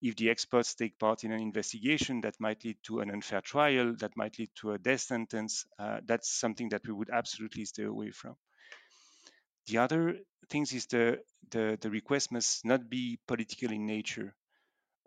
if 0.00 0.16
the 0.16 0.30
experts 0.30 0.74
take 0.74 0.98
part 0.98 1.22
in 1.24 1.32
an 1.32 1.40
investigation 1.40 2.20
that 2.22 2.40
might 2.40 2.64
lead 2.64 2.76
to 2.82 3.00
an 3.00 3.10
unfair 3.10 3.40
trial, 3.40 3.94
that 4.00 4.16
might 4.16 4.38
lead 4.38 4.50
to 4.56 4.72
a 4.72 4.78
death 4.78 5.00
sentence, 5.00 5.64
uh, 5.78 6.00
that's 6.04 6.28
something 6.30 6.70
that 6.70 6.86
we 6.86 6.92
would 6.92 7.10
absolutely 7.10 7.64
stay 7.64 7.84
away 7.84 8.10
from. 8.10 8.34
The 9.68 9.78
other 9.78 10.16
things 10.48 10.72
is 10.72 10.86
the, 10.86 11.20
the, 11.50 11.78
the 11.80 11.90
request 11.90 12.32
must 12.32 12.64
not 12.64 12.90
be 12.90 13.18
political 13.28 13.70
in 13.70 13.86
nature. 13.86 14.34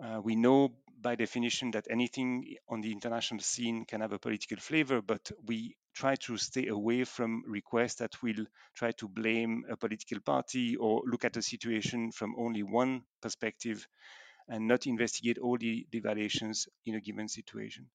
Uh, 0.02 0.22
we 0.24 0.36
know 0.36 0.76
by 1.02 1.16
definition 1.16 1.72
that 1.72 1.88
anything 1.90 2.56
on 2.70 2.82
the 2.82 2.92
international 2.92 3.42
scene 3.42 3.86
can 3.86 4.02
have 4.02 4.14
a 4.14 4.20
political 4.20 4.58
flavor, 4.58 5.02
but 5.02 5.30
we 5.46 5.76
try 5.96 6.16
to 6.16 6.38
stay 6.38 6.68
away 6.68 7.04
from 7.06 7.44
requests 7.48 7.96
that 7.96 8.22
will 8.22 8.46
try 8.76 8.92
to 8.92 9.08
blame 9.08 9.64
a 9.70 9.78
political 9.78 10.20
party 10.20 10.76
or 10.76 11.02
look 11.06 11.26
at 11.26 11.34
the 11.34 11.42
situation 11.42 12.12
from 12.12 12.36
only 12.38 12.64
one 12.64 13.04
perspective 13.22 13.88
and 14.48 14.68
not 14.68 14.88
investigate 14.88 15.38
all 15.38 15.58
the, 15.58 15.88
the 15.92 16.02
in 16.86 16.96
a 16.96 17.02
given 17.02 17.28
situation. 17.28 17.88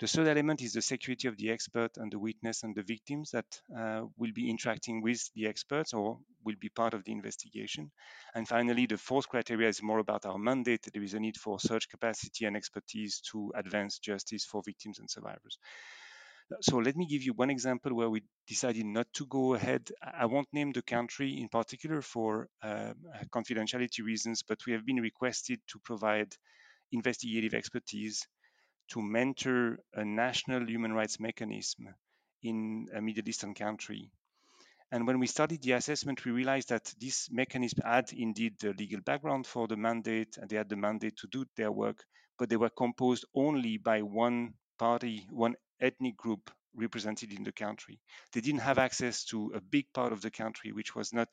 The 0.00 0.06
third 0.06 0.28
element 0.28 0.62
is 0.62 0.72
the 0.72 0.80
security 0.80 1.28
of 1.28 1.36
the 1.36 1.50
expert 1.50 1.98
and 1.98 2.10
the 2.10 2.18
witness 2.18 2.62
and 2.62 2.74
the 2.74 2.82
victims 2.82 3.32
that 3.32 3.60
uh, 3.76 4.06
will 4.16 4.32
be 4.32 4.48
interacting 4.48 5.02
with 5.02 5.30
the 5.34 5.46
experts 5.46 5.92
or 5.92 6.18
will 6.42 6.56
be 6.58 6.70
part 6.70 6.94
of 6.94 7.04
the 7.04 7.12
investigation. 7.12 7.90
And 8.34 8.48
finally, 8.48 8.86
the 8.86 8.96
fourth 8.96 9.28
criteria 9.28 9.68
is 9.68 9.82
more 9.82 9.98
about 9.98 10.24
our 10.24 10.38
mandate. 10.38 10.88
There 10.90 11.02
is 11.02 11.12
a 11.12 11.20
need 11.20 11.36
for 11.36 11.60
search 11.60 11.90
capacity 11.90 12.46
and 12.46 12.56
expertise 12.56 13.20
to 13.32 13.52
advance 13.54 13.98
justice 13.98 14.46
for 14.46 14.62
victims 14.64 15.00
and 15.00 15.10
survivors. 15.10 15.58
So 16.60 16.78
let 16.78 16.96
me 16.96 17.06
give 17.06 17.22
you 17.22 17.32
one 17.32 17.50
example 17.50 17.94
where 17.94 18.10
we 18.10 18.22
decided 18.48 18.84
not 18.84 19.06
to 19.14 19.26
go 19.26 19.54
ahead. 19.54 19.88
I 20.02 20.26
won't 20.26 20.48
name 20.52 20.72
the 20.72 20.82
country 20.82 21.40
in 21.40 21.48
particular 21.48 22.02
for 22.02 22.48
uh, 22.62 22.92
confidentiality 23.32 24.04
reasons, 24.04 24.42
but 24.42 24.58
we 24.66 24.72
have 24.72 24.84
been 24.84 25.00
requested 25.00 25.60
to 25.68 25.78
provide 25.78 26.34
investigative 26.92 27.54
expertise 27.54 28.26
to 28.88 29.00
mentor 29.00 29.78
a 29.94 30.04
national 30.04 30.68
human 30.68 30.92
rights 30.92 31.20
mechanism 31.20 31.94
in 32.42 32.88
a 32.92 33.00
Middle 33.00 33.28
Eastern 33.28 33.54
country. 33.54 34.10
And 34.90 35.06
when 35.06 35.20
we 35.20 35.28
started 35.28 35.62
the 35.62 35.72
assessment, 35.72 36.24
we 36.24 36.32
realized 36.32 36.70
that 36.70 36.92
this 37.00 37.28
mechanism 37.30 37.82
had 37.84 38.12
indeed 38.12 38.58
the 38.58 38.72
legal 38.72 39.00
background 39.00 39.46
for 39.46 39.68
the 39.68 39.76
mandate, 39.76 40.36
and 40.36 40.50
they 40.50 40.56
had 40.56 40.68
the 40.68 40.74
mandate 40.74 41.16
to 41.18 41.28
do 41.28 41.44
their 41.56 41.70
work, 41.70 42.02
but 42.38 42.48
they 42.48 42.56
were 42.56 42.70
composed 42.70 43.24
only 43.36 43.78
by 43.78 44.02
one 44.02 44.54
party, 44.78 45.28
one 45.30 45.54
ethnic 45.80 46.16
group 46.16 46.50
represented 46.74 47.32
in 47.32 47.44
the 47.44 47.52
country. 47.52 47.98
They 48.32 48.40
didn't 48.40 48.60
have 48.60 48.78
access 48.78 49.24
to 49.26 49.52
a 49.54 49.60
big 49.60 49.86
part 49.92 50.12
of 50.12 50.20
the 50.22 50.30
country, 50.30 50.72
which 50.72 50.94
was 50.94 51.12
not 51.12 51.28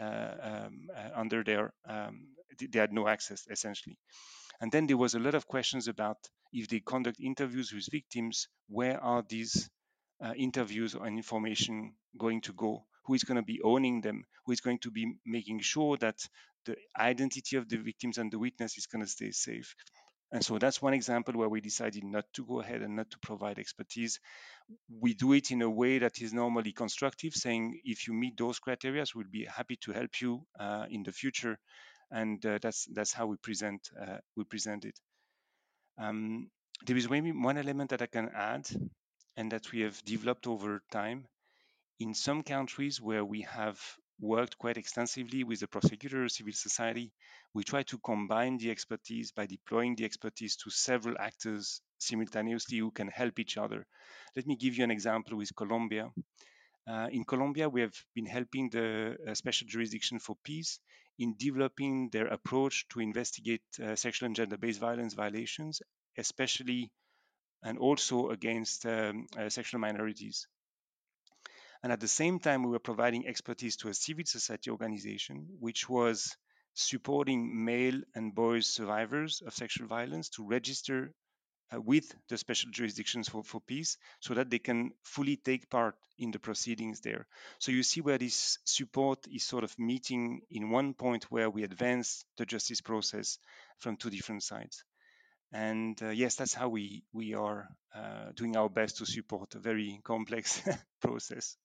uh, 0.00 0.34
um, 0.42 0.88
uh, 0.96 1.10
under 1.14 1.44
their, 1.44 1.72
um, 1.88 2.28
they 2.58 2.78
had 2.78 2.92
no 2.92 3.06
access 3.08 3.46
essentially. 3.50 3.98
And 4.60 4.70
then 4.72 4.86
there 4.86 4.96
was 4.96 5.14
a 5.14 5.18
lot 5.18 5.34
of 5.34 5.46
questions 5.46 5.88
about 5.88 6.16
if 6.52 6.68
they 6.68 6.80
conduct 6.80 7.20
interviews 7.20 7.72
with 7.72 7.86
victims, 7.90 8.48
where 8.68 9.02
are 9.02 9.24
these 9.28 9.68
uh, 10.24 10.32
interviews 10.36 10.94
and 10.94 11.16
information 11.16 11.94
going 12.18 12.40
to 12.42 12.52
go? 12.52 12.84
Who 13.06 13.14
is 13.14 13.24
going 13.24 13.36
to 13.36 13.42
be 13.42 13.60
owning 13.62 14.00
them? 14.00 14.24
Who 14.46 14.52
is 14.52 14.60
going 14.60 14.78
to 14.80 14.90
be 14.90 15.14
making 15.24 15.60
sure 15.60 15.96
that 15.98 16.18
the 16.66 16.76
identity 16.98 17.56
of 17.56 17.68
the 17.68 17.78
victims 17.78 18.18
and 18.18 18.30
the 18.30 18.38
witness 18.38 18.76
is 18.76 18.86
going 18.86 19.02
to 19.04 19.10
stay 19.10 19.30
safe? 19.30 19.74
And 20.32 20.44
so 20.44 20.58
that's 20.58 20.80
one 20.80 20.94
example 20.94 21.34
where 21.34 21.48
we 21.48 21.60
decided 21.60 22.04
not 22.04 22.24
to 22.34 22.44
go 22.44 22.60
ahead 22.60 22.82
and 22.82 22.94
not 22.94 23.10
to 23.10 23.18
provide 23.18 23.58
expertise. 23.58 24.20
We 24.88 25.14
do 25.14 25.32
it 25.32 25.50
in 25.50 25.62
a 25.62 25.70
way 25.70 25.98
that 25.98 26.20
is 26.22 26.32
normally 26.32 26.72
constructive, 26.72 27.34
saying 27.34 27.80
if 27.84 28.06
you 28.06 28.14
meet 28.14 28.36
those 28.36 28.60
criteria, 28.60 29.04
we'll 29.14 29.26
be 29.30 29.44
happy 29.44 29.76
to 29.82 29.92
help 29.92 30.20
you 30.20 30.46
uh, 30.58 30.86
in 30.88 31.02
the 31.02 31.12
future 31.12 31.58
and 32.10 32.44
uh, 32.44 32.58
that's 32.60 32.86
that's 32.92 33.12
how 33.12 33.26
we 33.26 33.36
present 33.36 33.88
uh, 34.00 34.18
we 34.36 34.44
present 34.44 34.84
it. 34.84 34.98
Um, 35.98 36.50
there 36.86 36.96
is 36.96 37.08
maybe 37.08 37.32
one 37.32 37.58
element 37.58 37.90
that 37.90 38.02
I 38.02 38.06
can 38.06 38.30
add, 38.34 38.66
and 39.36 39.52
that 39.52 39.70
we 39.72 39.80
have 39.80 40.02
developed 40.04 40.46
over 40.46 40.82
time. 40.90 41.26
In 41.98 42.14
some 42.14 42.42
countries 42.42 43.00
where 43.00 43.24
we 43.24 43.42
have 43.42 43.78
worked 44.20 44.58
quite 44.58 44.76
extensively 44.76 45.44
with 45.44 45.60
the 45.60 45.68
prosecutor, 45.68 46.28
civil 46.28 46.52
society, 46.52 47.12
we 47.54 47.64
try 47.64 47.82
to 47.84 47.98
combine 47.98 48.58
the 48.58 48.70
expertise 48.70 49.32
by 49.32 49.46
deploying 49.46 49.96
the 49.96 50.04
expertise 50.04 50.56
to 50.56 50.70
several 50.70 51.16
actors 51.18 51.80
simultaneously 51.98 52.78
who 52.78 52.90
can 52.90 53.08
help 53.08 53.38
each 53.38 53.56
other. 53.56 53.86
Let 54.36 54.46
me 54.46 54.56
give 54.56 54.76
you 54.76 54.84
an 54.84 54.90
example 54.90 55.36
with 55.36 55.54
Colombia. 55.56 56.10
Uh, 56.88 57.08
in 57.10 57.24
Colombia, 57.24 57.68
we 57.68 57.80
have 57.82 57.94
been 58.14 58.26
helping 58.26 58.70
the 58.70 59.16
uh, 59.28 59.34
Special 59.34 59.66
Jurisdiction 59.68 60.18
for 60.18 60.36
Peace 60.44 60.80
in 61.18 61.34
developing 61.38 62.08
their 62.10 62.26
approach 62.26 62.86
to 62.88 63.00
investigate 63.00 63.62
uh, 63.82 63.94
sexual 63.94 64.26
and 64.26 64.36
gender-based 64.36 64.80
violence 64.80 65.14
violations, 65.14 65.82
especially 66.16 66.90
and 67.62 67.78
also 67.78 68.30
against 68.30 68.86
um, 68.86 69.26
uh, 69.38 69.48
sexual 69.48 69.80
minorities. 69.80 70.46
And 71.82 71.92
at 71.92 72.00
the 72.00 72.08
same 72.08 72.38
time, 72.38 72.62
we 72.62 72.70
were 72.70 72.78
providing 72.78 73.26
expertise 73.26 73.76
to 73.76 73.88
a 73.88 73.94
civil 73.94 74.24
society 74.26 74.70
organization, 74.70 75.46
which 75.60 75.88
was 75.88 76.36
supporting 76.74 77.64
male 77.64 78.00
and 78.14 78.34
boys 78.34 78.66
survivors 78.66 79.42
of 79.46 79.54
sexual 79.54 79.86
violence 79.86 80.28
to 80.30 80.46
register 80.46 81.12
uh, 81.72 81.80
with 81.80 82.14
the 82.28 82.36
special 82.36 82.70
jurisdictions 82.70 83.28
for, 83.28 83.42
for 83.42 83.60
peace 83.60 83.96
so 84.20 84.34
that 84.34 84.50
they 84.50 84.58
can 84.58 84.90
fully 85.02 85.36
take 85.36 85.70
part 85.70 85.94
in 86.18 86.30
the 86.30 86.38
proceedings 86.38 87.00
there. 87.00 87.26
So 87.58 87.72
you 87.72 87.82
see 87.82 88.00
where 88.00 88.18
this 88.18 88.58
support 88.64 89.26
is 89.32 89.44
sort 89.44 89.64
of 89.64 89.78
meeting 89.78 90.42
in 90.50 90.70
one 90.70 90.94
point 90.94 91.24
where 91.30 91.48
we 91.48 91.62
advance 91.62 92.24
the 92.36 92.46
justice 92.46 92.80
process 92.80 93.38
from 93.78 93.96
two 93.96 94.10
different 94.10 94.42
sides. 94.42 94.84
And 95.52 96.00
uh, 96.02 96.10
yes, 96.10 96.36
that's 96.36 96.54
how 96.54 96.68
we, 96.68 97.04
we 97.12 97.34
are 97.34 97.68
uh, 97.94 98.32
doing 98.34 98.56
our 98.56 98.68
best 98.68 98.98
to 98.98 99.06
support 99.06 99.54
a 99.54 99.58
very 99.58 100.00
complex 100.04 100.62
process. 101.00 101.56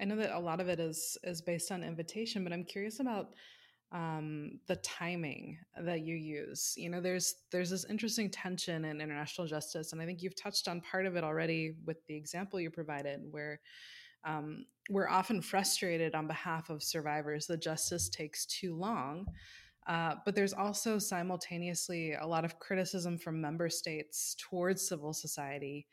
I 0.00 0.04
know 0.04 0.16
that 0.16 0.36
a 0.36 0.38
lot 0.38 0.60
of 0.60 0.68
it 0.68 0.80
is 0.80 1.18
is 1.24 1.42
based 1.42 1.70
on 1.70 1.82
invitation, 1.82 2.42
but 2.44 2.52
I'm 2.52 2.64
curious 2.64 3.00
about 3.00 3.34
um, 3.92 4.60
the 4.68 4.76
timing 4.76 5.58
that 5.82 6.00
you 6.00 6.14
use. 6.14 6.74
You 6.76 6.90
know, 6.90 7.00
there's 7.00 7.34
there's 7.50 7.70
this 7.70 7.84
interesting 7.84 8.30
tension 8.30 8.84
in 8.84 9.00
international 9.00 9.46
justice, 9.46 9.92
and 9.92 10.00
I 10.00 10.06
think 10.06 10.22
you've 10.22 10.40
touched 10.40 10.68
on 10.68 10.80
part 10.80 11.06
of 11.06 11.16
it 11.16 11.24
already 11.24 11.74
with 11.84 11.98
the 12.06 12.16
example 12.16 12.60
you 12.60 12.70
provided, 12.70 13.20
where 13.30 13.60
um, 14.24 14.66
we're 14.88 15.08
often 15.08 15.42
frustrated 15.42 16.14
on 16.14 16.26
behalf 16.26 16.70
of 16.70 16.82
survivors 16.82 17.46
that 17.46 17.62
justice 17.62 18.08
takes 18.08 18.46
too 18.46 18.76
long. 18.76 19.26
Uh, 19.86 20.14
but 20.24 20.34
there's 20.34 20.52
also 20.52 20.98
simultaneously 20.98 22.12
a 22.12 22.26
lot 22.26 22.44
of 22.44 22.58
criticism 22.58 23.18
from 23.18 23.40
member 23.40 23.68
states 23.68 24.36
towards 24.38 24.86
civil 24.86 25.12
society, 25.12 25.86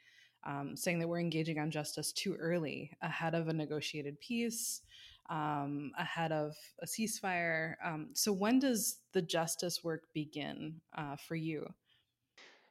um, 0.47 0.75
saying 0.75 0.99
that 0.99 1.07
we're 1.07 1.19
engaging 1.19 1.59
on 1.59 1.69
justice 1.69 2.11
too 2.11 2.35
early 2.35 2.91
ahead 3.01 3.35
of 3.35 3.49
a 3.49 3.53
negotiated 3.53 4.19
peace, 4.19 4.81
um, 5.29 5.91
ahead 5.97 6.31
of 6.31 6.55
a 6.81 6.85
ceasefire. 6.85 7.75
Um, 7.83 8.09
so, 8.13 8.31
when 8.31 8.59
does 8.59 8.97
the 9.13 9.21
justice 9.21 9.83
work 9.83 10.03
begin 10.13 10.81
uh, 10.97 11.17
for 11.27 11.35
you? 11.35 11.67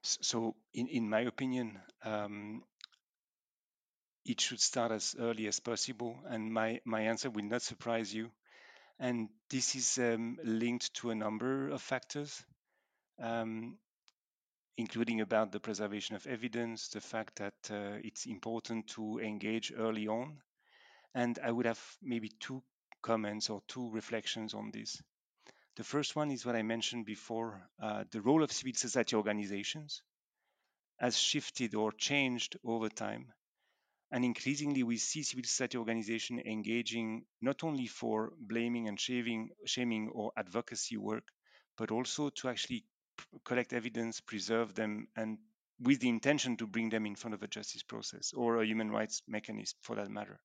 So, 0.03 0.55
in, 0.73 0.89
in 0.89 1.11
my 1.11 1.21
opinion, 1.21 1.79
um, 2.03 2.63
it 4.25 4.41
should 4.41 4.61
start 4.61 4.93
as 4.93 5.15
early 5.19 5.47
as 5.47 5.61
possible. 5.61 6.19
And 6.27 6.53
my, 6.53 6.81
my 6.85 7.03
answer 7.03 7.31
will 7.31 7.45
not 7.45 7.63
surprise 7.63 8.13
you. 8.13 8.31
And 8.99 9.29
this 9.51 9.75
is 9.75 9.99
um, 9.99 10.39
linked 10.43 10.95
to 10.95 11.11
a 11.11 11.15
number 11.15 11.69
of 11.69 11.83
factors, 11.83 12.43
um, 13.21 13.77
including 14.77 15.21
about 15.21 15.53
the 15.53 15.61
preservation 15.61 16.17
of 16.17 16.27
evidence, 16.27 16.89
the 16.89 17.01
fact 17.01 17.37
that 17.37 17.55
uh, 17.71 17.99
it's 18.05 18.27
important 18.27 18.87
to 18.89 19.19
engage 19.19 19.73
early 19.77 20.07
on, 20.09 20.39
and 21.15 21.39
I 21.43 21.51
would 21.51 21.67
have 21.67 21.81
maybe 22.03 22.31
two 22.41 22.63
comments 23.03 23.49
or 23.51 23.63
two 23.69 23.91
reflections 23.91 24.55
on 24.55 24.71
this. 24.73 25.03
The 25.77 25.85
first 25.85 26.17
one 26.17 26.31
is 26.31 26.45
what 26.45 26.57
I 26.57 26.63
mentioned 26.63 27.07
before 27.07 27.69
uh, 27.83 28.05
the 28.11 28.21
role 28.21 28.43
of 28.43 28.53
civil 28.53 28.75
society 28.75 29.17
organizations 29.17 30.03
has 30.99 31.19
shifted 31.19 31.75
or 31.75 31.93
changed 31.93 32.57
over 32.65 32.89
time. 32.89 33.33
And 34.11 34.25
increasingly, 34.25 34.83
we 34.83 34.99
see 34.99 35.23
civil 35.23 35.45
society 35.45 35.79
organizations 35.79 36.43
engaging 36.47 37.27
not 37.41 37.65
only 37.65 37.87
for 37.87 38.33
blaming 38.39 38.89
and 38.89 38.99
shaming, 38.99 39.51
shaming 39.67 40.09
or 40.09 40.33
advocacy 40.37 40.97
work, 40.97 41.25
but 41.77 41.91
also 41.91 42.31
to 42.31 42.49
actually 42.49 42.85
collect 43.45 43.73
evidence, 43.73 44.21
preserve 44.21 44.75
them, 44.75 45.09
and 45.17 45.39
with 45.81 46.01
the 46.01 46.09
intention 46.09 46.57
to 46.57 46.67
bring 46.67 46.89
them 46.89 47.07
in 47.07 47.17
front 47.17 47.35
of 47.35 47.43
a 47.43 47.49
justice 47.49 47.83
process 47.83 48.33
or 48.33 48.61
a 48.61 48.67
human 48.67 48.91
rights 48.91 49.23
mechanism 49.29 49.77
for 49.83 49.97
that 49.97 50.11
matter. 50.11 50.41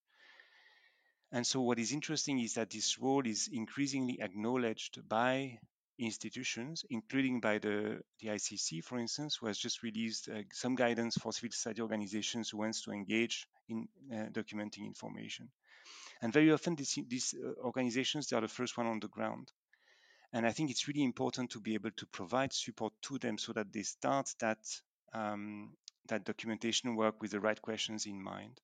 And 1.32 1.48
so, 1.48 1.62
what 1.62 1.80
is 1.80 1.94
interesting 1.94 2.40
is 2.40 2.56
that 2.56 2.72
this 2.72 3.00
role 3.00 3.26
is 3.26 3.50
increasingly 3.52 4.20
acknowledged 4.22 5.08
by 5.08 5.60
institutions, 5.98 6.84
including 6.90 7.40
by 7.40 7.60
the, 7.60 8.02
the 8.20 8.30
ICC, 8.30 8.84
for 8.84 9.00
instance, 9.00 9.38
who 9.40 9.48
has 9.48 9.58
just 9.58 9.84
released 9.84 10.28
uh, 10.28 10.42
some 10.52 10.76
guidance 10.76 11.16
for 11.16 11.32
civil 11.32 11.52
society 11.52 11.82
organizations 11.82 12.50
who 12.50 12.58
wants 12.58 12.82
to 12.84 12.92
engage 12.92 13.48
in 13.70 13.88
uh, 14.12 14.26
documenting 14.32 14.86
information. 14.86 15.50
And 16.22 16.34
very 16.34 16.52
often, 16.52 16.76
this, 16.76 16.98
these 17.08 17.34
uh, 17.34 17.54
organizations 17.64 18.28
they 18.28 18.36
are 18.36 18.42
the 18.42 18.48
first 18.48 18.78
one 18.78 18.88
on 18.88 19.00
the 19.00 19.08
ground. 19.08 19.52
And 20.34 20.46
I 20.46 20.52
think 20.52 20.72
it's 20.72 20.88
really 20.88 21.04
important 21.04 21.52
to 21.52 21.60
be 21.60 21.74
able 21.74 21.92
to 21.92 22.06
provide 22.06 22.54
support 22.54 22.94
to 23.04 23.18
them 23.18 23.38
so 23.38 23.54
that 23.54 23.74
they 23.74 23.84
start 23.84 24.30
that 24.40 24.60
um, 25.14 25.74
that 26.08 26.24
documentation 26.24 26.96
work 26.96 27.22
with 27.22 27.32
the 27.32 27.40
right 27.40 27.62
questions 27.62 28.06
in 28.06 28.22
mind. 28.22 28.60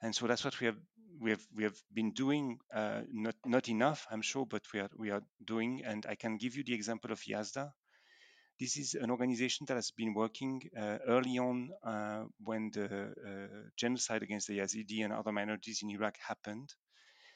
And 0.00 0.14
so 0.14 0.26
that's 0.26 0.44
what 0.44 0.60
we 0.60 0.66
have 0.66 0.78
we 1.20 1.30
have 1.30 1.46
we 1.54 1.64
have 1.64 1.76
been 1.92 2.12
doing 2.12 2.58
uh, 2.72 3.02
not 3.12 3.34
not 3.44 3.68
enough, 3.68 4.06
I'm 4.10 4.22
sure, 4.22 4.46
but 4.46 4.62
we 4.72 4.80
are 4.80 4.90
we 4.96 5.10
are 5.10 5.22
doing. 5.44 5.82
And 5.84 6.06
I 6.06 6.14
can 6.14 6.36
give 6.36 6.56
you 6.56 6.62
the 6.64 6.74
example 6.74 7.10
of 7.10 7.20
Yazda. 7.20 7.72
This 8.58 8.76
is 8.78 8.94
an 8.94 9.10
organization 9.10 9.66
that 9.66 9.74
has 9.74 9.90
been 9.90 10.14
working 10.14 10.62
uh, 10.78 10.98
early 11.06 11.38
on 11.38 11.70
uh, 11.84 12.24
when 12.42 12.70
the 12.70 12.86
uh, 12.86 13.68
genocide 13.76 14.22
against 14.22 14.46
the 14.48 14.58
Yazidi 14.58 15.04
and 15.04 15.12
other 15.12 15.32
minorities 15.32 15.80
in 15.82 15.90
Iraq 15.90 16.16
happened. 16.26 16.72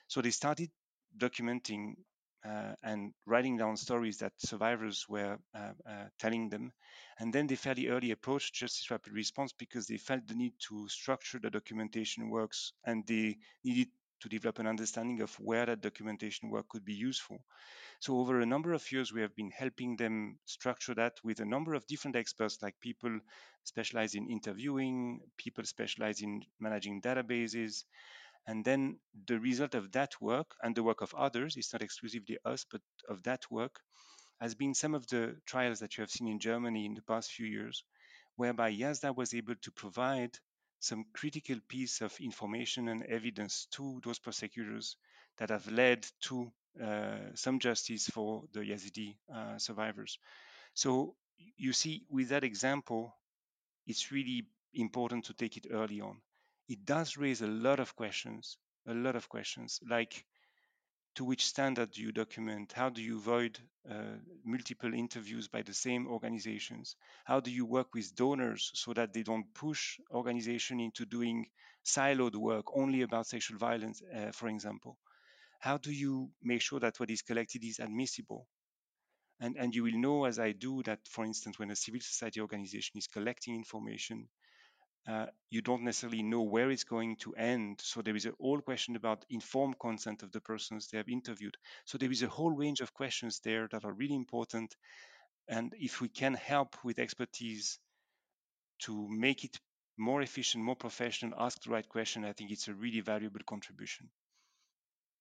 So 0.09 0.23
they 0.23 0.31
started 0.31 0.71
documenting 1.19 1.97
uh, 2.45 2.75
and 2.83 3.13
writing 3.27 3.57
down 3.57 3.77
stories 3.77 4.19
that 4.19 4.33
survivors 4.39 5.07
were 5.09 5.39
uh, 5.55 5.73
uh, 5.89 6.05
telling 6.19 6.49
them. 6.49 6.73
And 7.19 7.33
then 7.33 7.47
they 7.47 7.57
fairly 7.57 7.89
early 7.89 8.13
approached 8.13 8.55
Justice 8.55 8.91
Rapid 8.91 9.13
Response 9.13 9.53
because 9.53 9.87
they 9.87 9.99
felt 9.99 10.27
the 10.27 10.35
need 10.35 10.55
to 10.69 10.89
structure 10.89 11.39
the 11.39 11.51
documentation 11.51 12.31
works 12.31 12.73
and 12.85 13.07
they 13.07 13.37
needed 13.65 13.89
to 14.21 14.29
develop 14.29 14.59
an 14.59 14.67
understanding 14.67 15.21
of 15.23 15.35
where 15.41 15.67
that 15.67 15.81
documentation 15.81 16.51
work 16.51 16.69
could 16.69 16.85
be 16.85 16.95
useful. 16.95 17.39
So 18.01 18.19
over 18.19 18.41
a 18.41 18.47
number 18.47 18.73
of 18.73 18.91
years, 18.93 19.13
we 19.13 19.23
have 19.23 19.35
been 19.35 19.51
helping 19.51 19.97
them 19.97 20.39
structure 20.45 20.95
that 20.95 21.15
with 21.25 21.41
a 21.41 21.45
number 21.45 21.75
of 21.75 21.87
different 21.87 22.17
experts, 22.17 22.59
like 22.63 22.75
people 22.81 23.21
specialized 23.65 24.15
in 24.15 24.31
interviewing, 24.31 25.21
people 25.37 25.65
specialized 25.65 26.23
in 26.23 26.43
managing 26.59 27.01
databases, 27.03 27.85
and 28.47 28.65
then 28.65 28.99
the 29.27 29.39
result 29.39 29.75
of 29.75 29.93
that 29.93 30.21
work 30.21 30.55
and 30.63 30.75
the 30.75 30.83
work 30.83 31.03
of 31.03 31.15
others, 31.15 31.57
it's 31.57 31.73
not 31.73 31.83
exclusively 31.83 32.39
us, 32.45 32.65
but 32.71 32.81
of 33.09 33.23
that 33.25 33.43
work, 33.51 33.81
has 34.41 34.55
been 34.55 34.75
some 34.75 34.95
of 34.95 35.07
the 35.09 35.37
trials 35.47 35.81
that 35.81 35.97
you 35.97 36.03
have 36.03 36.11
seen 36.11 36.29
in 36.29 36.39
Germany 36.39 36.87
in 36.87 36.95
the 36.95 37.03
past 37.03 37.31
few 37.31 37.47
years, 37.47 37.85
whereby 38.37 38.73
Yazda 38.73 39.15
was 39.15 39.35
able 39.35 39.55
to 39.63 39.71
provide 39.71 40.31
some 40.79 41.05
critical 41.13 41.57
piece 41.69 42.01
of 42.01 42.19
information 42.21 42.89
and 42.89 43.03
evidence 43.05 43.67
to 43.73 44.01
those 44.03 44.19
prosecutors 44.19 44.97
that 45.37 45.51
have 45.51 45.71
led 45.71 46.07
to 46.23 46.51
uh, 46.83 47.19
some 47.35 47.59
justice 47.59 48.07
for 48.07 48.45
the 48.53 48.61
Yazidi 48.61 49.17
uh, 49.35 49.59
survivors. 49.59 50.19
So 50.75 51.15
you 51.57 51.73
see, 51.73 52.05
with 52.09 52.31
that 52.31 52.45
example, 52.45 53.15
it's 53.87 54.11
really 54.11 54.47
important 54.75 55.27
to 55.27 55.35
take 55.35 55.57
it 55.57 55.67
early 55.71 56.01
on 56.01 56.21
it 56.71 56.85
does 56.85 57.17
raise 57.17 57.43
a 57.43 57.49
lot 57.49 57.81
of 57.81 57.97
questions, 57.97 58.57
a 58.87 58.95
lot 58.95 59.17
of 59.17 59.29
questions, 59.29 59.81
like 59.91 60.25
to 61.17 61.25
which 61.25 61.45
standard 61.45 61.91
do 61.91 62.01
you 62.01 62.13
document? 62.13 62.73
How 62.73 62.89
do 62.89 63.03
you 63.03 63.17
avoid 63.17 63.59
uh, 63.91 64.19
multiple 64.45 64.95
interviews 64.95 65.49
by 65.49 65.63
the 65.63 65.75
same 65.75 66.07
organizations? 66.07 66.95
How 67.25 67.41
do 67.41 67.51
you 67.51 67.67
work 67.67 67.93
with 67.93 68.15
donors 68.15 68.71
so 68.75 68.93
that 68.93 69.13
they 69.13 69.25
don't 69.25 69.53
push 69.53 69.99
organization 70.13 70.79
into 70.79 71.05
doing 71.05 71.47
siloed 71.85 72.37
work 72.37 72.67
only 72.77 73.03
about 73.03 73.27
sexual 73.27 73.59
violence, 73.59 74.01
uh, 74.15 74.31
for 74.31 74.49
example? 74.49 74.97
How 75.59 75.77
do 75.77 75.91
you 75.91 76.31
make 76.41 76.63
sure 76.63 76.79
that 76.79 77.01
what 77.01 77.11
is 77.11 77.23
collected 77.23 77.65
is 77.65 77.81
admissible? 77.81 78.47
And, 79.41 79.57
and 79.57 79.75
you 79.75 79.83
will 79.83 79.99
know, 79.99 80.25
as 80.25 80.39
I 80.39 80.53
do, 80.53 80.85
that, 80.85 81.01
for 81.09 81.25
instance, 81.25 81.59
when 81.59 81.73
a 81.73 81.77
civil 81.77 82.01
society 82.01 82.41
organization 82.41 82.97
is 82.97 83.09
collecting 83.09 83.57
information, 83.57 84.29
uh, 85.09 85.27
you 85.51 85.63
don't 85.63 85.83
necessarily 85.83 86.23
know 86.23 86.43
where 86.43 86.71
it's 86.71 86.85
going 86.85 87.17
to 87.17 87.35
end. 87.35 87.81
So 87.83 88.03
there 88.03 88.17
is 88.17 88.27
a 88.27 88.33
whole 88.41 88.61
question 88.61 88.97
about 88.97 89.25
informed 89.31 89.79
consent 89.79 90.23
of 90.23 90.31
the 90.33 90.41
persons 90.41 90.89
they 90.89 90.99
have 90.99 91.09
interviewed. 91.09 91.57
So 91.87 91.99
there 91.99 92.11
is 92.11 92.23
a 92.23 92.29
whole 92.29 92.53
range 92.53 92.81
of 92.81 92.93
questions 92.93 93.41
there 93.41 93.69
that 93.73 93.85
are 93.85 93.93
really 93.93 94.15
important. 94.15 94.75
And 95.49 95.75
if 95.79 96.01
we 96.01 96.09
can 96.09 96.35
help 96.35 96.77
with 96.85 96.99
expertise 96.99 97.79
to 98.81 99.09
make 99.09 99.45
it 99.45 99.59
more 99.99 100.23
efficient, 100.23 100.65
more 100.65 100.77
professional, 100.77 101.39
ask 101.39 101.63
the 101.63 101.71
right 101.71 101.89
question, 101.89 102.25
I 102.25 102.33
think 102.33 102.51
it's 102.51 102.69
a 102.69 102.75
really 102.75 103.01
valuable 103.01 103.41
contribution. 103.47 104.09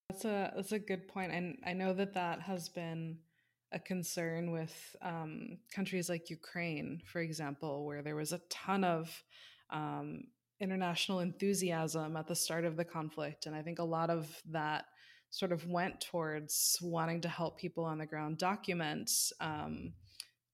That's 0.10 0.26
a 0.26 0.52
that's 0.56 0.72
a 0.72 0.80
good 0.80 1.08
point, 1.08 1.32
and 1.32 1.60
I 1.64 1.74
know 1.74 1.94
that 1.94 2.14
that 2.16 2.42
has 2.42 2.68
been 2.68 3.20
a 3.72 3.80
concern 3.80 4.52
with 4.52 4.96
um, 5.04 5.60
countries 5.72 6.10
like 6.10 6.32
Ukraine, 6.32 7.02
for 7.06 7.22
example, 7.22 7.86
where 7.86 8.02
there 8.02 8.16
was 8.16 8.34
a 8.34 8.42
ton 8.50 8.84
of 8.84 9.24
um, 9.72 10.24
international 10.60 11.20
enthusiasm 11.20 12.18
at 12.18 12.28
the 12.28 12.36
start 12.36 12.66
of 12.66 12.76
the 12.76 12.86
conflict. 12.86 13.46
And 13.46 13.56
I 13.56 13.62
think 13.62 13.80
a 13.80 13.84
lot 13.84 14.10
of 14.10 14.28
that 14.52 14.86
sort 15.30 15.52
of 15.52 15.68
went 15.68 16.02
towards 16.02 16.78
wanting 16.82 17.22
to 17.22 17.30
help 17.30 17.58
people 17.58 17.86
on 17.86 18.00
the 18.00 18.06
ground 18.06 18.38
document 18.38 19.12
um, 19.40 19.94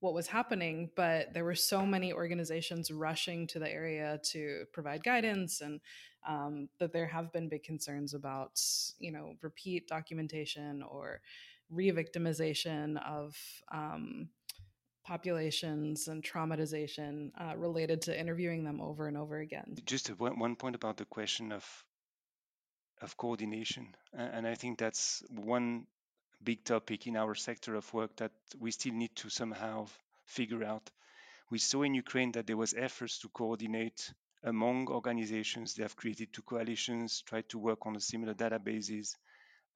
what 0.00 0.14
was 0.14 0.26
happening. 0.26 0.90
But 0.94 1.32
there 1.32 1.44
were 1.44 1.54
so 1.54 1.86
many 1.86 2.12
organizations 2.12 2.90
rushing 2.90 3.46
to 3.48 3.58
the 3.58 3.72
area 3.72 4.20
to 4.32 4.64
provide 4.72 5.02
guidance, 5.02 5.60
and 5.60 5.80
um, 6.28 6.68
that 6.78 6.92
there 6.92 7.06
have 7.06 7.32
been 7.32 7.48
big 7.48 7.62
concerns 7.62 8.12
about, 8.12 8.60
you 8.98 9.12
know, 9.12 9.34
repeat 9.42 9.88
documentation 9.88 10.82
or 10.82 11.20
re-victimization 11.70 12.96
of 13.04 13.36
um, 13.72 14.28
populations 15.06 16.08
and 16.08 16.22
traumatization 16.22 17.30
uh, 17.40 17.56
related 17.56 18.02
to 18.02 18.20
interviewing 18.20 18.64
them 18.64 18.80
over 18.80 19.06
and 19.06 19.16
over 19.16 19.38
again. 19.38 19.76
Just 19.86 20.08
one, 20.18 20.56
point 20.56 20.74
about 20.74 20.96
the 20.96 21.04
question 21.04 21.52
of 21.52 21.64
of 23.02 23.16
coordination, 23.16 23.94
and 24.14 24.46
I 24.46 24.54
think 24.54 24.78
that's 24.78 25.22
one 25.28 25.86
big 26.42 26.64
topic 26.64 27.06
in 27.06 27.16
our 27.16 27.34
sector 27.34 27.74
of 27.74 27.92
work 27.92 28.16
that 28.16 28.32
we 28.58 28.70
still 28.70 28.94
need 28.94 29.14
to 29.16 29.28
somehow 29.28 29.86
figure 30.24 30.64
out. 30.64 30.90
We 31.50 31.58
saw 31.58 31.82
in 31.82 31.94
Ukraine 31.94 32.32
that 32.32 32.46
there 32.46 32.56
was 32.56 32.74
efforts 32.74 33.18
to 33.20 33.28
coordinate 33.28 34.12
among 34.42 34.88
organizations. 34.88 35.74
They 35.74 35.82
have 35.82 35.96
created 35.96 36.32
two 36.32 36.42
coalitions, 36.42 37.22
tried 37.22 37.48
to 37.50 37.58
work 37.58 37.86
on 37.86 38.00
similar 38.00 38.34
databases, 38.34 39.14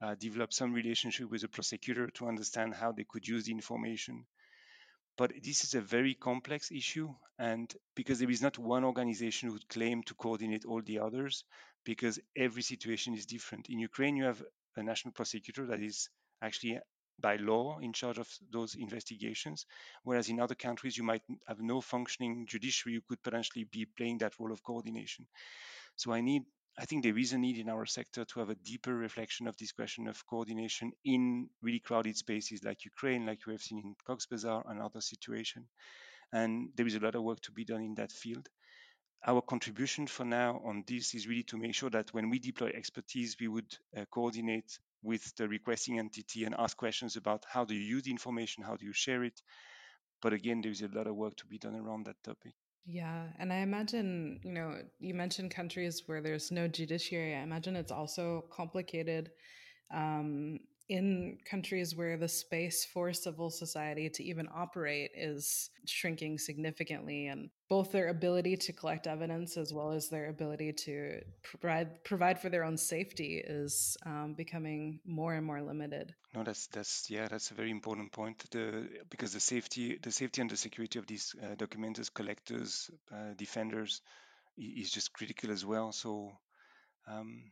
uh, 0.01 0.15
develop 0.15 0.51
some 0.51 0.73
relationship 0.73 1.29
with 1.29 1.41
the 1.41 1.47
prosecutor 1.47 2.07
to 2.15 2.27
understand 2.27 2.73
how 2.73 2.91
they 2.91 3.05
could 3.07 3.27
use 3.27 3.45
the 3.45 3.51
information. 3.51 4.25
But 5.17 5.33
this 5.43 5.63
is 5.63 5.75
a 5.75 5.81
very 5.81 6.15
complex 6.15 6.71
issue, 6.71 7.13
and 7.37 7.71
because 7.95 8.19
there 8.19 8.29
is 8.29 8.41
not 8.41 8.57
one 8.57 8.83
organization 8.83 9.47
who 9.47 9.53
would 9.53 9.69
claim 9.69 10.03
to 10.03 10.15
coordinate 10.15 10.65
all 10.65 10.81
the 10.81 10.99
others, 10.99 11.43
because 11.83 12.19
every 12.35 12.61
situation 12.61 13.13
is 13.13 13.25
different. 13.25 13.69
In 13.69 13.79
Ukraine, 13.79 14.15
you 14.15 14.23
have 14.25 14.41
a 14.77 14.83
national 14.83 15.13
prosecutor 15.13 15.65
that 15.67 15.81
is 15.81 16.09
actually 16.41 16.79
by 17.19 17.35
law 17.35 17.77
in 17.79 17.93
charge 17.93 18.17
of 18.17 18.27
those 18.51 18.75
investigations, 18.75 19.65
whereas 20.03 20.29
in 20.29 20.39
other 20.39 20.55
countries 20.55 20.97
you 20.97 21.03
might 21.03 21.21
have 21.47 21.61
no 21.61 21.81
functioning 21.81 22.47
judiciary 22.47 22.95
who 22.95 23.01
could 23.07 23.21
potentially 23.21 23.65
be 23.65 23.85
playing 23.97 24.17
that 24.19 24.39
role 24.39 24.51
of 24.51 24.63
coordination. 24.63 25.27
So 25.95 26.11
I 26.11 26.21
need 26.21 26.43
I 26.77 26.85
think 26.85 27.03
there 27.03 27.17
is 27.17 27.33
a 27.33 27.37
need 27.37 27.57
in 27.57 27.69
our 27.69 27.85
sector 27.85 28.25
to 28.25 28.39
have 28.39 28.49
a 28.49 28.55
deeper 28.55 28.95
reflection 28.95 29.47
of 29.47 29.57
this 29.57 29.71
question 29.71 30.07
of 30.07 30.25
coordination 30.25 30.93
in 31.03 31.49
really 31.61 31.79
crowded 31.79 32.17
spaces 32.17 32.63
like 32.63 32.85
Ukraine, 32.85 33.25
like 33.25 33.45
we 33.45 33.53
have 33.53 33.61
seen 33.61 33.79
in 33.79 33.95
Cox's 34.05 34.27
Bazar 34.27 34.63
and 34.67 34.81
other 34.81 35.01
situations. 35.01 35.67
And 36.31 36.69
there 36.75 36.87
is 36.87 36.95
a 36.95 36.99
lot 36.99 37.15
of 37.15 37.23
work 37.23 37.41
to 37.41 37.51
be 37.51 37.65
done 37.65 37.81
in 37.81 37.95
that 37.95 38.11
field. 38.11 38.47
Our 39.27 39.41
contribution 39.41 40.07
for 40.07 40.25
now 40.25 40.61
on 40.65 40.83
this 40.87 41.13
is 41.13 41.27
really 41.27 41.43
to 41.43 41.57
make 41.57 41.75
sure 41.75 41.89
that 41.91 42.13
when 42.13 42.29
we 42.29 42.39
deploy 42.39 42.69
expertise, 42.69 43.35
we 43.39 43.47
would 43.49 43.77
uh, 43.95 44.05
coordinate 44.05 44.79
with 45.03 45.35
the 45.35 45.47
requesting 45.47 45.99
entity 45.99 46.45
and 46.45 46.55
ask 46.57 46.77
questions 46.77 47.17
about 47.17 47.45
how 47.47 47.65
do 47.65 47.75
you 47.75 47.81
use 47.81 48.03
the 48.03 48.11
information, 48.11 48.63
how 48.63 48.77
do 48.77 48.85
you 48.85 48.93
share 48.93 49.23
it. 49.23 49.41
But 50.21 50.33
again, 50.33 50.61
there 50.61 50.71
is 50.71 50.81
a 50.81 50.87
lot 50.87 51.07
of 51.07 51.15
work 51.15 51.35
to 51.37 51.45
be 51.45 51.59
done 51.59 51.75
around 51.75 52.05
that 52.05 52.23
topic. 52.23 52.53
Yeah. 52.85 53.27
And 53.37 53.53
I 53.53 53.57
imagine, 53.57 54.39
you 54.43 54.51
know, 54.51 54.81
you 54.99 55.13
mentioned 55.13 55.51
countries 55.51 56.03
where 56.07 56.21
there's 56.21 56.51
no 56.51 56.67
judiciary. 56.67 57.35
I 57.35 57.41
imagine 57.41 57.75
it's 57.75 57.91
also 57.91 58.45
complicated 58.51 59.31
um, 59.93 60.59
in 60.91 61.37
countries 61.49 61.95
where 61.95 62.17
the 62.17 62.27
space 62.27 62.83
for 62.83 63.13
civil 63.13 63.49
society 63.49 64.09
to 64.09 64.23
even 64.23 64.47
operate 64.53 65.11
is 65.15 65.69
shrinking 65.85 66.37
significantly 66.37 67.27
and 67.27 67.49
both 67.69 67.93
their 67.93 68.09
ability 68.09 68.57
to 68.57 68.73
collect 68.73 69.07
evidence 69.07 69.55
as 69.55 69.71
well 69.71 69.91
as 69.91 70.09
their 70.09 70.27
ability 70.27 70.73
to 70.73 71.21
provide 71.43 72.03
provide 72.03 72.37
for 72.41 72.49
their 72.49 72.65
own 72.65 72.77
safety 72.77 73.41
is 73.43 73.95
um, 74.05 74.33
becoming 74.37 74.99
more 75.05 75.33
and 75.33 75.45
more 75.45 75.61
limited. 75.61 76.13
No 76.35 76.43
that's 76.43 76.67
that's 76.67 77.09
yeah 77.09 77.29
that's 77.29 77.51
a 77.51 77.53
very 77.53 77.71
important 77.71 78.11
point. 78.11 78.43
The 78.51 78.89
because 79.09 79.31
the 79.31 79.39
safety 79.39 79.97
the 80.03 80.11
safety 80.11 80.41
and 80.41 80.49
the 80.49 80.57
security 80.57 80.99
of 80.99 81.07
these 81.07 81.33
uh, 81.41 81.55
documenters 81.55 82.13
collectors 82.13 82.91
uh, 83.13 83.33
defenders 83.37 84.01
is 84.57 84.91
just 84.91 85.13
critical 85.13 85.51
as 85.51 85.65
well. 85.65 85.93
So 85.93 86.33
um, 87.07 87.51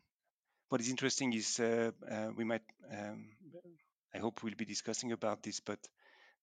what 0.70 0.82
is 0.82 0.90
interesting 0.90 1.34
is 1.34 1.60
uh, 1.60 1.92
uh, 2.10 2.30
we 2.36 2.44
might, 2.44 2.62
um, 2.92 3.26
I 4.14 4.20
hope 4.20 4.44
we'll 4.44 4.56
be 4.56 4.66
discussing 4.66 5.12
about 5.12 5.44
this, 5.44 5.60
but 5.60 5.80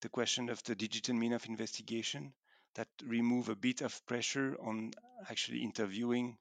the 0.03 0.09
question 0.09 0.51
of 0.51 0.63
the 0.65 0.75
digital 0.75 1.15
mean 1.15 1.33
of 1.33 1.47
investigation 1.47 2.33
that 2.75 2.89
remove 3.05 3.49
a 3.49 3.57
bit 3.57 3.81
of 3.83 4.05
pressure 4.07 4.57
on 4.61 4.91
actually 5.31 5.63
interviewing 5.63 6.37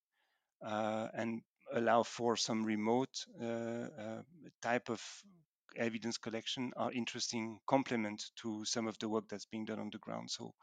uh, 0.65 1.08
and 1.13 1.41
allow 1.74 2.04
for 2.04 2.36
some 2.36 2.63
remote 2.63 3.26
uh, 3.41 3.45
uh, 3.45 4.21
type 4.62 4.89
of 4.89 5.02
evidence 5.78 6.17
collection 6.17 6.71
are 6.78 6.91
interesting 6.91 7.60
complement 7.67 8.24
to 8.36 8.65
some 8.65 8.88
of 8.88 8.98
the 9.00 9.10
work 9.10 9.26
that's 9.30 9.45
being 9.45 9.65
done 9.65 9.80
on 9.80 9.89
the 9.91 9.98
ground. 10.00 10.30
So 10.32 10.54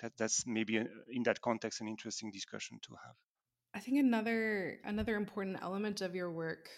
that, 0.00 0.12
that's 0.18 0.46
maybe 0.46 0.78
a, 0.78 0.86
in 1.08 1.22
that 1.24 1.40
context 1.40 1.80
an 1.80 1.88
interesting 1.88 2.30
discussion 2.30 2.78
to 2.82 2.94
have. 3.04 3.33
I 3.74 3.80
think 3.80 3.98
another 3.98 4.78
another 4.84 5.16
important 5.16 5.58
element 5.60 6.00
of 6.00 6.14
your 6.14 6.30
work 6.30 6.68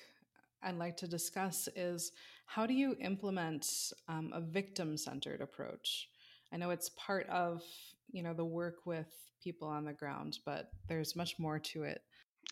I'd 0.63 0.79
like 0.79 0.97
to 0.99 1.07
discuss 1.07 1.69
is 1.77 2.13
how 2.47 2.67
do 2.67 2.73
you 2.73 2.97
implement 3.01 3.93
um, 4.09 4.33
a 4.35 4.41
victim-centered 4.41 5.43
approach? 5.43 6.09
I 6.53 6.57
know 6.57 6.71
it's 6.71 6.91
part 6.97 7.29
of 7.29 7.63
you 8.11 8.23
know 8.23 8.33
the 8.33 8.45
work 8.45 8.87
with 8.87 9.09
people 9.43 9.69
on 9.69 9.85
the 9.85 9.93
ground, 9.93 10.39
but 10.47 10.71
there's 10.89 11.15
much 11.15 11.39
more 11.39 11.59
to 11.59 11.83
it. 11.83 12.01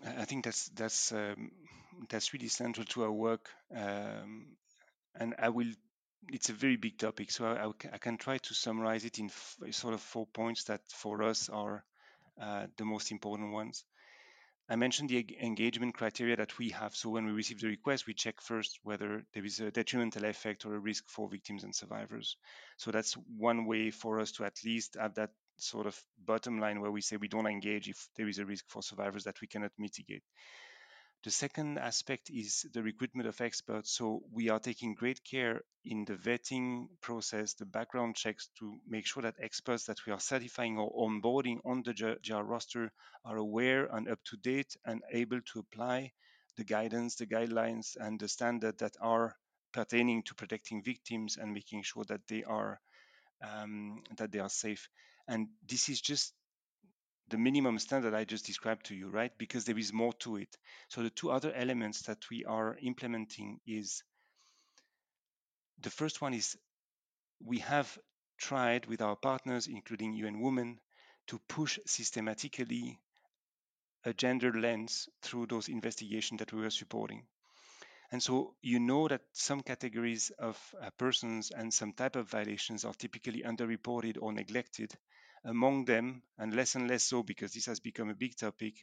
I 0.05 0.25
think 0.27 0.45
that's 0.45 0.69
that's 0.71 1.13
um, 1.13 1.51
that's 2.11 2.35
really 2.35 2.49
central 2.49 2.85
to 2.87 3.05
our 3.05 3.13
work, 3.13 3.49
um, 3.75 4.57
and 5.15 5.35
I 5.39 5.49
will. 5.49 5.73
It's 6.31 6.49
a 6.49 6.55
very 6.55 6.77
big 6.77 6.99
topic, 6.99 7.31
so 7.31 7.47
I, 7.47 7.71
I 7.93 7.99
can 7.99 8.17
try 8.17 8.39
to 8.39 8.55
summarize 8.55 9.05
it 9.05 9.19
in 9.19 9.27
f- 9.27 9.57
sort 9.73 9.93
of 9.93 10.01
four 10.01 10.27
points 10.27 10.65
that 10.65 10.81
for 10.89 11.23
us 11.23 11.51
are 11.51 11.85
uh, 12.41 12.67
the 12.79 12.85
most 12.87 13.13
important 13.13 13.53
ones. 13.53 13.85
I 14.69 14.77
mentioned 14.77 15.11
the 15.11 15.27
engagement 15.43 15.95
criteria 15.95 16.37
that 16.37 16.59
we 16.59 16.71
have. 16.71 16.97
So 16.97 17.11
when 17.11 17.27
we 17.27 17.33
receive 17.33 17.61
the 17.61 17.69
request, 17.69 18.07
we 18.07 18.15
check 18.15 18.41
first 18.41 18.79
whether 18.83 19.25
there 19.35 19.45
is 19.45 19.61
a 19.61 19.71
detrimental 19.71 20.25
effect 20.25 20.65
or 20.65 20.75
a 20.75 20.79
risk 20.79 21.05
for 21.09 21.29
victims 21.29 21.65
and 21.65 21.75
survivors. 21.75 22.37
So 22.79 22.91
that's 22.91 23.15
one 23.37 23.67
way 23.67 23.91
for 23.91 24.21
us 24.21 24.33
to 24.33 24.45
at 24.45 24.57
least 24.65 24.97
have 24.99 25.15
that 25.17 25.31
sort 25.57 25.87
of 25.87 26.03
bottom 26.25 26.59
line 26.59 26.81
where 26.81 26.91
we 26.91 27.01
say 27.03 27.17
we 27.17 27.29
don't 27.29 27.47
engage 27.47 27.89
if 27.89 28.09
there 28.17 28.29
is 28.29 28.39
a 28.39 28.47
risk 28.47 28.65
for 28.69 28.83
survivors 28.83 29.25
that 29.25 29.41
we 29.41 29.47
cannot 29.47 29.73
mitigate. 29.79 30.23
The 31.25 31.31
second 31.31 31.79
aspect 31.79 32.29
is 32.29 32.67
the 32.75 32.83
recruitment 32.83 33.27
of 33.27 33.41
experts. 33.41 33.91
So 33.91 34.25
we 34.31 34.51
are 34.51 34.61
taking 34.61 34.95
great 34.95 35.25
care 35.25 35.63
in 35.83 36.05
the 36.05 36.17
vetting 36.17 36.89
process, 37.01 37.55
the 37.55 37.65
background 37.65 38.17
checks 38.17 38.51
to 38.59 38.79
make 38.87 39.07
sure 39.07 39.23
that 39.23 39.37
experts 39.41 39.87
that 39.87 40.05
we 40.05 40.13
are 40.13 40.21
certifying 40.21 40.77
or 40.77 40.93
onboarding 40.93 41.61
on 41.65 41.83
the 41.83 41.95
JR 41.95 42.43
roster 42.43 42.93
are 43.25 43.39
aware 43.39 43.87
and 43.87 44.07
up 44.07 44.23
to 44.25 44.37
date 44.37 44.77
and 44.85 45.03
able 45.11 45.41
to 45.41 45.61
apply 45.61 46.13
the 46.57 46.65
guidance, 46.65 47.15
the 47.15 47.27
guidelines, 47.27 47.97
and 47.99 48.21
the 48.21 48.29
standard 48.29 48.77
that 48.81 48.97
are 49.01 49.35
pertaining 49.73 50.25
to 50.25 50.35
protecting 50.35 50.83
victims 50.83 51.39
and 51.39 51.55
making 51.55 51.85
sure 51.85 52.05
that 52.05 52.21
they 52.29 52.45
are 52.45 52.79
um, 53.43 54.03
that 54.19 54.31
they 54.31 54.41
are 54.41 54.51
safe. 54.51 54.91
And 55.27 55.49
this 55.67 55.89
is 55.89 56.03
just 56.03 56.35
the 57.29 57.39
minimum 57.39 57.79
standard 57.79 58.15
I 58.15 58.25
just 58.25 58.47
described 58.47 58.87
to 58.87 58.95
you, 58.95 59.09
right? 59.09 59.33
Because 59.39 59.65
there 59.65 59.79
is 59.79 59.93
more 59.93 60.13
to 60.21 60.37
it. 60.37 60.57
So 60.89 61.03
the 61.03 61.11
two 61.11 61.31
other 61.31 61.53
elements 61.53 62.03
that 62.03 62.19
we 62.31 62.45
are 62.45 62.77
implementing 62.83 63.61
is 63.67 64.03
the 65.81 65.91
first 65.91 66.21
one 66.21 66.35
is 66.35 66.57
we 67.45 67.59
have 67.59 67.99
tried 68.39 68.87
with 68.87 69.01
our 69.01 69.17
partners, 69.17 69.67
including 69.67 70.13
UN 70.13 70.41
Women, 70.41 70.81
to 71.29 71.39
push 71.49 71.79
systematically 71.87 73.01
a 74.05 74.13
gender 74.13 74.53
lens 74.53 75.09
through 75.23 75.47
those 75.47 75.69
investigations 75.69 76.39
that 76.39 76.53
we 76.53 76.61
were 76.61 76.71
supporting. 76.71 77.25
And 78.13 78.23
so 78.23 78.55
you 78.61 78.79
know 78.79 79.09
that 79.09 79.23
some 79.33 79.63
categories 79.63 80.31
of 80.39 80.57
uh, 80.81 80.91
persons 80.99 81.51
and 81.51 81.73
some 81.73 81.93
type 81.93 82.17
of 82.17 82.29
violations 82.29 82.85
are 82.85 82.95
typically 82.95 83.43
underreported 83.43 84.19
or 84.21 84.33
neglected 84.33 84.95
among 85.45 85.85
them, 85.85 86.23
and 86.39 86.55
less 86.55 86.75
and 86.75 86.89
less 86.89 87.05
so 87.05 87.23
because 87.23 87.53
this 87.53 87.67
has 87.67 87.81
become 87.81 88.09
a 88.11 88.15
big 88.15 88.37
topic, 88.37 88.75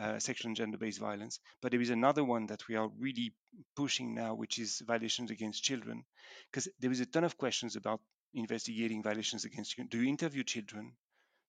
uh, 0.00 0.18
sexual 0.18 0.48
and 0.48 0.56
gender-based 0.56 1.00
violence. 1.00 1.40
But 1.60 1.72
there 1.72 1.80
is 1.80 1.90
another 1.90 2.24
one 2.24 2.46
that 2.46 2.66
we 2.68 2.74
are 2.76 2.88
really 2.98 3.32
pushing 3.76 4.14
now, 4.14 4.34
which 4.34 4.58
is 4.58 4.82
violations 4.86 5.30
against 5.30 5.62
children, 5.62 6.04
because 6.50 6.68
there 6.80 6.90
is 6.90 7.00
a 7.00 7.06
ton 7.06 7.24
of 7.24 7.38
questions 7.38 7.76
about 7.76 8.00
investigating 8.34 9.02
violations 9.02 9.44
against 9.44 9.72
children. 9.72 9.88
Do 9.90 10.02
you 10.02 10.08
interview 10.08 10.44
children? 10.44 10.92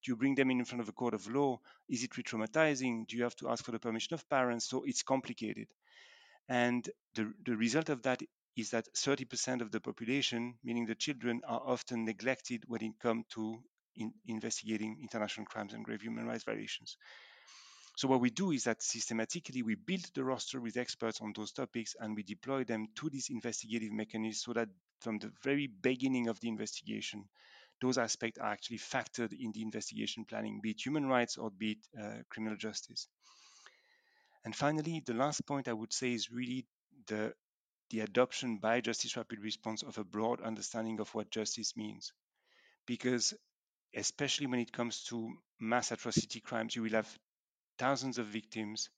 Do 0.02 0.12
you 0.12 0.16
bring 0.16 0.34
them 0.34 0.50
in 0.50 0.64
front 0.64 0.80
of 0.80 0.88
a 0.88 0.92
court 0.92 1.14
of 1.14 1.26
law? 1.28 1.60
Is 1.88 2.02
it 2.04 2.16
re-traumatizing? 2.16 3.06
Do 3.06 3.16
you 3.16 3.24
have 3.24 3.36
to 3.36 3.50
ask 3.50 3.64
for 3.64 3.72
the 3.72 3.78
permission 3.78 4.14
of 4.14 4.28
parents? 4.30 4.68
So 4.68 4.84
it's 4.86 5.02
complicated. 5.02 5.68
And 6.48 6.88
the, 7.14 7.32
the 7.44 7.56
result 7.56 7.90
of 7.90 8.02
that 8.02 8.22
is 8.56 8.70
that 8.70 8.88
30% 8.94 9.60
of 9.60 9.70
the 9.70 9.80
population, 9.80 10.54
meaning 10.64 10.86
the 10.86 10.94
children, 10.94 11.42
are 11.46 11.62
often 11.64 12.04
neglected 12.04 12.64
when 12.66 12.82
it 12.82 12.98
comes 12.98 13.26
to 13.34 13.62
in 13.96 14.12
investigating 14.26 14.98
international 15.02 15.46
crimes 15.46 15.72
and 15.74 15.84
grave 15.84 16.02
human 16.02 16.26
rights 16.26 16.44
violations. 16.44 16.96
So 17.96 18.08
what 18.08 18.20
we 18.20 18.30
do 18.30 18.50
is 18.50 18.64
that 18.64 18.82
systematically 18.82 19.62
we 19.62 19.74
build 19.76 20.04
the 20.14 20.24
roster 20.24 20.60
with 20.60 20.76
experts 20.76 21.20
on 21.20 21.32
those 21.36 21.52
topics 21.52 21.94
and 22.00 22.16
we 22.16 22.22
deploy 22.24 22.64
them 22.64 22.88
to 22.96 23.08
these 23.10 23.30
investigative 23.30 23.92
mechanisms 23.92 24.42
so 24.42 24.52
that 24.54 24.68
from 25.00 25.18
the 25.18 25.32
very 25.44 25.66
beginning 25.68 26.28
of 26.28 26.40
the 26.40 26.48
investigation, 26.48 27.28
those 27.80 27.98
aspects 27.98 28.38
are 28.40 28.50
actually 28.52 28.78
factored 28.78 29.32
in 29.32 29.52
the 29.52 29.62
investigation 29.62 30.24
planning, 30.24 30.60
be 30.60 30.70
it 30.70 30.84
human 30.84 31.06
rights 31.06 31.36
or 31.36 31.50
be 31.50 31.72
it 31.72 31.78
uh, 32.00 32.22
criminal 32.28 32.56
justice. 32.56 33.08
And 34.44 34.54
finally, 34.54 35.00
the 35.00 35.14
last 35.14 35.46
point 35.46 35.66
I 35.66 35.72
would 35.72 35.92
say 35.94 36.12
is 36.12 36.30
really 36.30 36.66
the 37.06 37.34
the 37.90 38.00
adoption 38.00 38.58
by 38.58 38.80
Justice 38.80 39.16
Rapid 39.16 39.40
Response 39.40 39.82
of 39.82 39.98
a 39.98 40.04
broad 40.04 40.40
understanding 40.42 41.00
of 41.00 41.14
what 41.14 41.30
justice 41.30 41.76
means. 41.76 42.12
Because 42.86 43.34
especially 43.94 44.46
when 44.46 44.60
it 44.60 44.72
comes 44.72 45.04
to 45.04 45.32
mass 45.60 45.92
atrocity 45.92 46.40
crimes, 46.40 46.76
you 46.76 46.82
will 46.82 46.90
have 46.92 47.18
thousands 47.78 48.18
of 48.18 48.26
victims, 48.26 48.90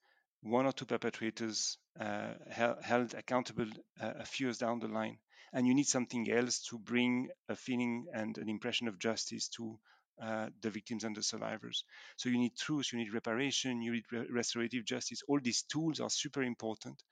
one 0.42 0.66
or 0.66 0.72
two 0.72 0.84
perpetrators 0.86 1.78
uh, 2.00 2.34
held 2.82 3.14
accountable 3.14 3.66
uh, 4.00 4.12
a 4.20 4.24
few 4.24 4.46
years 4.46 4.58
down 4.58 4.78
the 4.80 4.88
line. 4.88 5.18
And 5.52 5.66
you 5.66 5.74
need 5.74 5.86
something 5.86 6.30
else 6.30 6.60
to 6.70 6.78
bring 6.78 7.28
a 7.48 7.56
feeling 7.56 8.06
and 8.14 8.36
an 8.38 8.48
impression 8.48 8.88
of 8.88 8.98
justice 8.98 9.48
to 9.50 9.78
uh, 10.22 10.48
the 10.62 10.70
victims 10.70 11.04
and 11.04 11.14
the 11.16 11.22
survivors. 11.22 11.84
So 12.16 12.28
you 12.28 12.38
need 12.38 12.56
truth, 12.56 12.92
you 12.92 12.98
need 12.98 13.12
reparation, 13.14 13.82
you 13.82 13.92
need 13.92 14.04
re- 14.12 14.26
restorative 14.30 14.84
justice. 14.84 15.22
All 15.28 15.40
these 15.42 15.62
tools 15.62 16.00
are 16.00 16.10
super 16.10 16.42
important, 16.42 17.02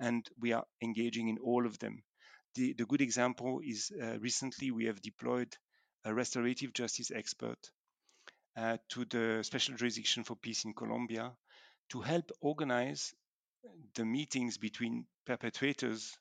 and 0.00 0.28
we 0.38 0.52
are 0.52 0.64
engaging 0.82 1.28
in 1.28 1.38
all 1.38 1.66
of 1.66 1.78
them. 1.78 2.02
The, 2.54 2.74
the 2.74 2.84
good 2.86 3.00
example 3.00 3.60
is 3.64 3.90
uh, 4.02 4.18
recently 4.20 4.70
we 4.70 4.86
have 4.86 5.00
deployed 5.02 5.56
a 6.04 6.14
restorative 6.14 6.72
justice 6.72 7.10
expert 7.10 7.70
uh, 8.56 8.76
to 8.88 9.04
the 9.06 9.42
Special 9.42 9.74
Jurisdiction 9.76 10.24
for 10.24 10.36
Peace 10.36 10.64
in 10.64 10.74
Colombia 10.74 11.32
to 11.90 12.00
help 12.00 12.30
organize 12.40 13.14
the 13.94 14.04
meetings 14.04 14.58
between 14.58 15.06
perpetrators 15.26 16.18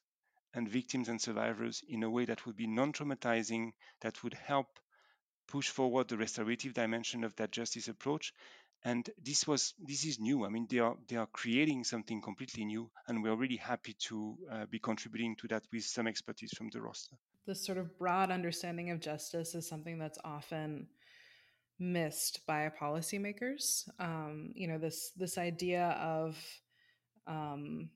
and 0.54 0.68
victims 0.70 1.10
and 1.10 1.22
survivors 1.22 1.82
in 1.88 2.04
a 2.04 2.10
way 2.10 2.26
that 2.26 2.46
would 2.46 2.56
be 2.56 2.68
non 2.68 2.94
traumatizing, 2.94 3.72
that 4.02 4.22
would 4.24 4.34
help 4.34 4.80
push 5.48 5.70
forward 5.70 6.08
the 6.08 6.18
restorative 6.18 6.74
dimension 6.74 7.24
of 7.24 7.36
that 7.36 7.52
justice 7.52 7.88
approach. 7.88 8.34
And 8.84 9.10
this 9.22 9.48
was 9.48 9.74
this 9.80 10.06
is 10.06 10.20
new. 10.20 10.46
I 10.46 10.50
mean, 10.50 10.68
they 10.70 10.80
are 10.80 10.98
they 11.08 11.16
are 11.16 11.28
creating 11.28 11.84
something 11.84 12.22
completely 12.22 12.66
new, 12.66 12.90
and 13.08 13.22
we're 13.22 13.36
really 13.36 13.58
happy 13.58 13.94
to 14.08 14.38
uh, 14.50 14.66
be 14.66 14.80
contributing 14.80 15.36
to 15.38 15.48
that 15.50 15.64
with 15.72 15.84
some 15.84 16.08
expertise 16.08 16.52
from 16.58 16.70
the 16.70 16.82
roster. 16.82 17.16
This 17.48 17.66
sort 17.66 17.78
of 17.78 17.98
broad 17.98 18.32
understanding 18.32 18.92
of 18.92 19.00
justice 19.00 19.56
is 19.56 19.68
something 19.68 19.98
that's 19.98 20.20
often 20.24 20.88
missed 21.80 22.46
by 22.46 22.70
policymakers. 22.80 23.90
Um, 24.00 24.52
you 24.54 24.68
know, 24.68 24.78
this 24.78 25.12
this 25.18 25.38
idea 25.38 25.98
of 26.00 26.38
um, 27.28 27.90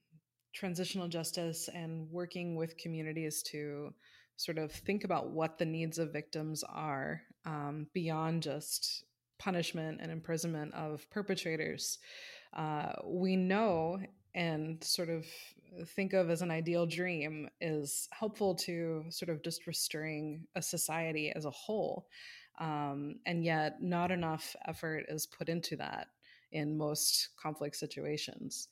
transitional 0.53 1.08
justice 1.08 1.69
and 1.73 2.10
working 2.10 2.55
with 2.55 2.77
communities 2.77 3.43
to 3.43 3.93
sort 4.38 4.58
of 4.58 4.71
think 4.71 5.03
about 5.03 5.29
what 5.29 5.58
the 5.58 5.65
needs 5.65 5.99
of 5.99 6.12
victims 6.12 6.63
are 6.63 7.21
um, 7.45 7.88
beyond 7.93 8.41
just 8.41 9.05
punishment 9.38 9.99
and 10.01 10.12
imprisonment 10.12 10.73
of 10.73 11.10
perpetrators. 11.10 11.99
Uh, 12.55 12.91
we 13.05 13.36
know 13.36 13.99
and 14.34 14.84
sort 14.84 15.10
of 15.10 15.25
think 15.88 16.13
of 16.13 16.29
as 16.29 16.41
an 16.41 16.51
ideal 16.51 16.85
dream 16.85 17.49
is 17.59 18.07
helpful 18.11 18.55
to 18.55 19.05
sort 19.09 19.29
of 19.29 19.43
just 19.43 19.67
restoring 19.67 20.47
a 20.55 20.61
society 20.61 21.31
as 21.35 21.45
a 21.45 21.51
whole. 21.51 22.07
Um, 22.59 23.15
and 23.25 23.43
yet, 23.43 23.81
not 23.81 24.11
enough 24.11 24.55
effort 24.65 25.05
is 25.09 25.25
put 25.27 25.49
into 25.49 25.75
that 25.77 26.07
in 26.51 26.77
most 26.77 27.29
conflict 27.41 27.75
situations. 27.75 28.69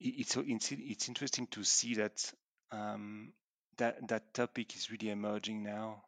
It's 0.00 0.36
it's 0.36 0.72
it's 0.72 1.08
interesting 1.08 1.46
to 1.48 1.62
see 1.62 1.94
that 1.94 2.32
um, 2.70 3.32
that 3.76 4.08
that 4.08 4.34
topic 4.34 4.74
is 4.74 4.90
really 4.90 5.10
emerging 5.10 5.62
now 5.62 6.04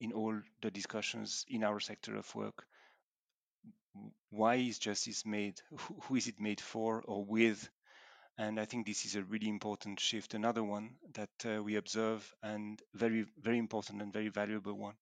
in 0.00 0.12
all 0.12 0.34
the 0.60 0.70
discussions 0.70 1.46
in 1.48 1.64
our 1.64 1.80
sector 1.80 2.16
of 2.16 2.34
work. 2.34 2.66
Why 4.30 4.56
is 4.56 4.78
justice 4.78 5.24
made? 5.24 5.60
Who 6.02 6.16
is 6.16 6.26
it 6.26 6.40
made 6.40 6.60
for 6.60 7.02
or 7.06 7.24
with? 7.24 7.68
And 8.38 8.58
I 8.58 8.64
think 8.64 8.86
this 8.86 9.04
is 9.04 9.14
a 9.14 9.22
really 9.22 9.48
important 9.48 10.00
shift. 10.00 10.34
Another 10.34 10.64
one 10.64 10.90
that 11.14 11.30
uh, 11.44 11.62
we 11.62 11.76
observe 11.76 12.34
and 12.42 12.80
very 12.94 13.26
very 13.40 13.58
important 13.58 14.00
and 14.00 14.12
very 14.12 14.28
valuable 14.28 14.74
one. 14.74 14.94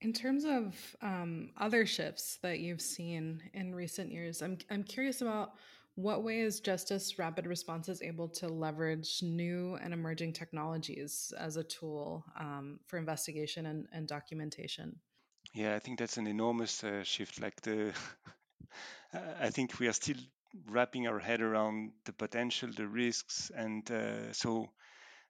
In 0.00 0.12
terms 0.12 0.44
of 0.44 0.74
um, 1.00 1.50
other 1.56 1.86
shifts 1.86 2.38
that 2.42 2.58
you've 2.58 2.82
seen 2.82 3.42
in 3.54 3.74
recent 3.74 4.10
years, 4.10 4.42
I'm 4.42 4.58
I'm 4.70 4.82
curious 4.82 5.20
about 5.20 5.54
what 5.96 6.24
way 6.24 6.40
is 6.40 6.60
Justice 6.60 7.18
Rapid 7.18 7.46
Response 7.46 7.88
is 7.88 8.02
able 8.02 8.28
to 8.28 8.48
leverage 8.48 9.22
new 9.22 9.76
and 9.76 9.94
emerging 9.94 10.32
technologies 10.32 11.32
as 11.38 11.56
a 11.56 11.62
tool 11.62 12.24
um, 12.38 12.80
for 12.86 12.98
investigation 12.98 13.66
and, 13.66 13.86
and, 13.92 14.08
documentation? 14.08 14.96
Yeah, 15.52 15.76
I 15.76 15.78
think 15.78 16.00
that's 16.00 16.16
an 16.16 16.26
enormous 16.26 16.82
uh, 16.82 17.04
shift. 17.04 17.40
Like 17.40 17.60
the, 17.60 17.92
I 19.40 19.50
think 19.50 19.78
we 19.78 19.86
are 19.86 19.92
still 19.92 20.16
wrapping 20.68 21.06
our 21.08 21.18
head 21.18 21.40
around 21.40 21.92
the 22.04 22.12
potential, 22.12 22.70
the 22.76 22.88
risks, 22.88 23.50
and 23.54 23.90
uh, 23.90 24.32
so 24.32 24.70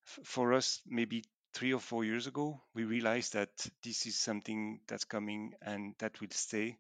f- 0.07 0.21
for 0.27 0.53
us, 0.55 0.83
maybe 0.87 1.25
three 1.55 1.73
or 1.75 1.81
four 1.81 2.05
years 2.05 2.27
ago, 2.27 2.63
we 2.75 2.85
realized 2.85 3.35
that 3.35 3.51
this 3.85 4.07
is 4.07 4.19
something 4.19 4.81
that's 4.89 5.05
coming 5.05 5.55
and 5.63 5.95
that 5.99 6.21
will 6.21 6.29
stay 6.33 6.79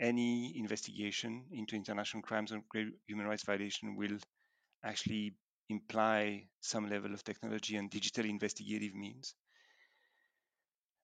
any 0.00 0.58
investigation 0.58 1.44
into 1.52 1.76
international 1.76 2.22
crimes 2.22 2.52
and 2.52 2.62
human 3.06 3.26
rights 3.26 3.44
violation 3.44 3.96
will 3.96 4.18
actually 4.84 5.34
imply 5.70 6.46
some 6.60 6.88
level 6.90 7.12
of 7.14 7.24
technology 7.24 7.76
and 7.76 7.90
digital 7.90 8.24
investigative 8.26 8.94
means. 8.94 9.34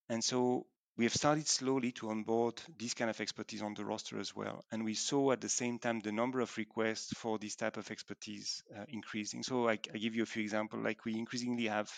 And 0.08 0.22
so 0.22 0.66
we 0.96 1.04
have 1.04 1.14
started 1.14 1.48
slowly 1.48 1.92
to 1.92 2.10
onboard 2.10 2.60
this 2.78 2.94
kind 2.94 3.10
of 3.10 3.20
expertise 3.20 3.62
on 3.62 3.74
the 3.74 3.84
roster 3.84 4.18
as 4.20 4.36
well. 4.36 4.64
And 4.70 4.84
we 4.84 4.94
saw 4.94 5.32
at 5.32 5.40
the 5.40 5.48
same 5.48 5.78
time 5.78 6.00
the 6.00 6.12
number 6.12 6.40
of 6.40 6.56
requests 6.56 7.12
for 7.14 7.38
this 7.38 7.56
type 7.56 7.76
of 7.76 7.90
expertise 7.90 8.62
uh, 8.76 8.84
increasing. 8.88 9.42
So 9.42 9.68
I, 9.68 9.72
I 9.72 9.98
give 9.98 10.14
you 10.14 10.22
a 10.22 10.26
few 10.26 10.42
examples, 10.42 10.84
like 10.84 11.04
we 11.04 11.18
increasingly 11.18 11.66
have 11.66 11.90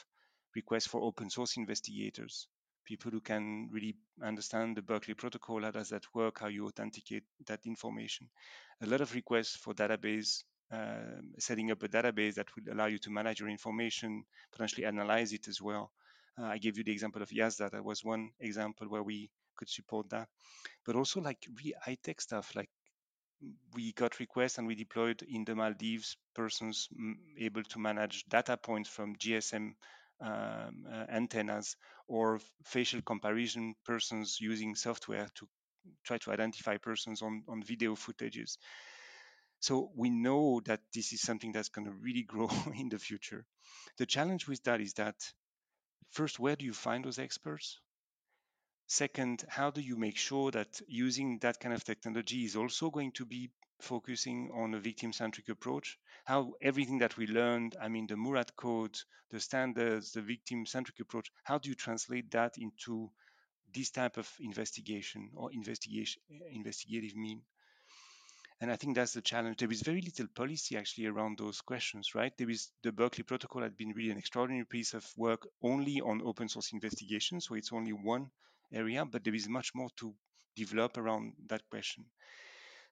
requests 0.55 0.87
for 0.87 1.03
open 1.03 1.29
source 1.31 1.57
investigators 1.57 2.47
people 2.85 3.11
who 3.11 3.21
can 3.21 3.69
really 3.73 3.97
understand 4.23 4.77
the 4.77 4.83
Berkeley 4.83 5.15
protocol, 5.15 5.63
how 5.63 5.71
does 5.71 5.89
that 5.89 6.05
work, 6.15 6.41
how 6.41 6.49
you 6.49 6.67
authenticate 6.67 7.25
that 7.47 7.61
information. 7.67 8.29
A 8.83 8.87
lot 8.87 9.01
of 9.01 9.15
requests 9.15 9.57
for 9.57 9.75
database, 9.75 10.45
uh, 10.71 11.21
setting 11.39 11.71
up 11.71 11.83
a 11.83 11.89
database 11.89 12.35
that 12.35 12.49
will 12.55 12.73
allow 12.73 12.87
you 12.87 12.99
to 12.99 13.11
manage 13.11 13.41
your 13.41 13.49
information, 13.49 14.25
potentially 14.53 14.85
analyze 14.85 15.33
it 15.33 15.49
as 15.49 15.61
well. 15.61 15.91
Uh, 16.39 16.47
I 16.47 16.59
gave 16.59 16.79
you 16.79 16.85
the 16.85 16.93
example 16.93 17.23
of 17.23 17.31
Yazda. 17.31 17.71
That 17.71 17.85
was 17.85 18.05
one 18.05 18.31
example 18.41 18.89
where 18.89 19.03
we 19.03 19.31
could 19.57 19.69
support 19.69 20.11
that. 20.11 20.29
But 20.85 20.97
also 20.97 21.21
like 21.21 21.47
really 21.57 21.75
high-tech 21.81 22.21
stuff, 22.21 22.53
like 22.57 22.71
we 23.75 23.93
got 23.93 24.21
requests 24.21 24.59
and 24.59 24.67
we 24.67 24.75
deployed 24.75 25.23
in 25.23 25.45
the 25.45 25.55
Maldives 25.55 26.17
persons 26.35 26.89
able 27.39 27.63
to 27.65 27.79
manage 27.79 28.25
data 28.29 28.57
points 28.57 28.89
from 28.89 29.17
GSM 29.17 29.75
um, 30.21 30.87
uh, 30.91 31.05
antennas 31.11 31.77
or 32.09 32.41
facial 32.65 33.03
comparison 33.03 33.75
persons 33.85 34.39
using 34.41 34.75
software 34.75 35.29
to 35.35 35.49
try 36.05 36.19
to 36.19 36.31
identify 36.33 36.77
persons 36.79 37.21
on, 37.23 37.43
on 37.49 37.63
video 37.63 37.95
footages. 37.95 38.57
So 39.61 39.91
we 39.97 40.11
know 40.11 40.61
that 40.67 40.81
this 40.95 41.13
is 41.13 41.23
something 41.23 41.53
that's 41.53 41.69
going 41.69 41.87
to 41.87 41.93
really 41.93 42.23
grow 42.35 42.51
in 42.75 42.89
the 42.89 42.99
future. 42.99 43.45
The 43.99 44.07
challenge 44.07 44.47
with 44.47 44.63
that 44.65 44.81
is 44.81 44.95
that 44.95 45.17
first, 46.11 46.39
where 46.39 46.57
do 46.57 46.65
you 46.65 46.75
find 46.75 47.05
those 47.05 47.19
experts? 47.19 47.81
Second, 48.87 49.45
how 49.49 49.71
do 49.71 49.83
you 49.83 49.97
make 49.97 50.17
sure 50.17 50.51
that 50.51 50.81
using 50.89 51.39
that 51.41 51.61
kind 51.61 51.75
of 51.75 51.85
technology 51.85 52.45
is 52.45 52.57
also 52.57 52.89
going 52.91 53.13
to 53.13 53.27
be 53.27 53.51
focusing 53.81 54.51
on 54.55 54.73
a 54.73 54.81
victim-centric 54.81 55.51
approach? 55.51 55.99
How 56.25 56.55
everything 56.63 56.99
that 56.99 57.17
we 57.19 57.27
learned, 57.27 57.77
I 57.81 57.89
mean, 57.89 58.07
the 58.07 58.17
Murad 58.17 58.57
code, 58.57 58.99
the 59.31 59.41
standards, 59.41 60.13
the 60.13 60.23
victim-centric 60.23 60.99
approach, 61.01 61.31
how 61.43 61.59
do 61.59 61.69
you 61.69 61.75
translate 61.75 62.31
that 62.31 62.57
into 62.57 63.11
this 63.75 63.91
type 63.91 64.17
of 64.17 64.31
investigation 64.41 65.31
or 65.35 65.53
investigation 65.53 66.23
investigative 66.51 67.17
mean? 67.17 67.43
And 68.65 68.73
I 68.73 68.77
think 68.77 68.97
that's 68.97 69.13
the 69.13 69.21
challenge. 69.21 69.59
There 69.59 69.71
is 69.71 69.83
very 69.83 70.01
little 70.01 70.27
policy 70.35 70.79
actually 70.79 71.05
around 71.05 71.37
those 71.37 71.61
questions, 71.61 72.15
right? 72.15 72.33
There 72.39 72.49
is 72.49 72.71
the 72.83 72.93
Berkeley 72.93 73.23
Protocol 73.23 73.61
had 73.61 73.77
been 73.77 73.93
really 73.93 74.11
an 74.11 74.17
extraordinary 74.17 74.65
piece 74.65 74.95
of 74.95 75.07
work 75.19 75.47
only 75.61 76.01
on 76.01 76.23
open 76.25 76.49
source 76.49 76.73
investigation. 76.73 77.43
So 77.43 77.57
it's 77.57 77.75
only 77.75 77.93
one 77.93 78.31
area, 78.73 79.05
but 79.05 79.23
there 79.23 79.35
is 79.35 79.51
much 79.51 79.75
more 79.75 79.91
to 79.99 80.15
develop 80.57 80.97
around 80.97 81.35
that 81.49 81.61
question. 81.69 82.07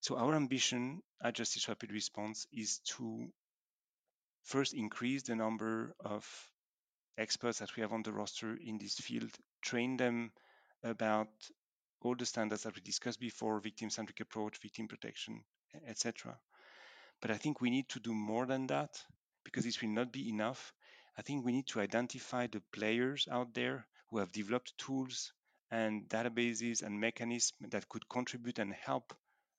So 0.01 0.19
our 0.19 0.35
ambition 0.35 1.01
at 1.25 1.37
Justice 1.37 1.67
Rapid 1.67 1.91
Response 1.91 2.47
is 2.53 2.81
to 2.99 3.29
first 4.45 4.75
increase 4.75 5.23
the 5.23 5.37
number 5.37 5.95
of 6.05 6.29
experts 7.17 7.61
that 7.61 7.75
we 7.75 7.81
have 7.81 7.95
on 7.95 8.03
the 8.03 8.13
roster 8.13 8.59
in 8.63 8.77
this 8.77 8.97
field, 8.97 9.31
train 9.63 9.97
them 9.97 10.33
about 10.85 11.31
all 12.03 12.15
the 12.15 12.27
standards 12.27 12.65
that 12.65 12.75
we 12.75 12.83
discussed 12.83 13.21
before, 13.21 13.59
victim-centric 13.59 14.21
approach, 14.21 14.61
victim 14.61 14.87
protection, 14.87 15.43
etc. 15.87 16.39
But 17.21 17.31
I 17.31 17.37
think 17.37 17.61
we 17.61 17.71
need 17.71 17.89
to 17.91 18.01
do 18.01 18.15
more 18.15 18.47
than 18.47 18.67
that 18.69 19.01
because 19.45 19.65
this 19.65 19.81
will 19.81 19.91
not 19.91 20.13
be 20.13 20.29
enough. 20.29 20.73
I 21.17 21.23
think 21.23 21.45
we 21.45 21.53
need 21.53 21.67
to 21.69 21.81
identify 21.81 22.47
the 22.47 22.63
players 22.73 23.29
out 23.31 23.55
there 23.55 23.87
who 24.11 24.19
have 24.19 24.33
developed 24.33 24.77
tools 24.79 25.33
and 25.71 26.09
databases 26.09 26.83
and 26.83 27.01
mechanisms 27.01 27.71
that 27.71 27.89
could 27.89 28.09
contribute 28.09 28.59
and 28.59 28.73
help 28.75 29.15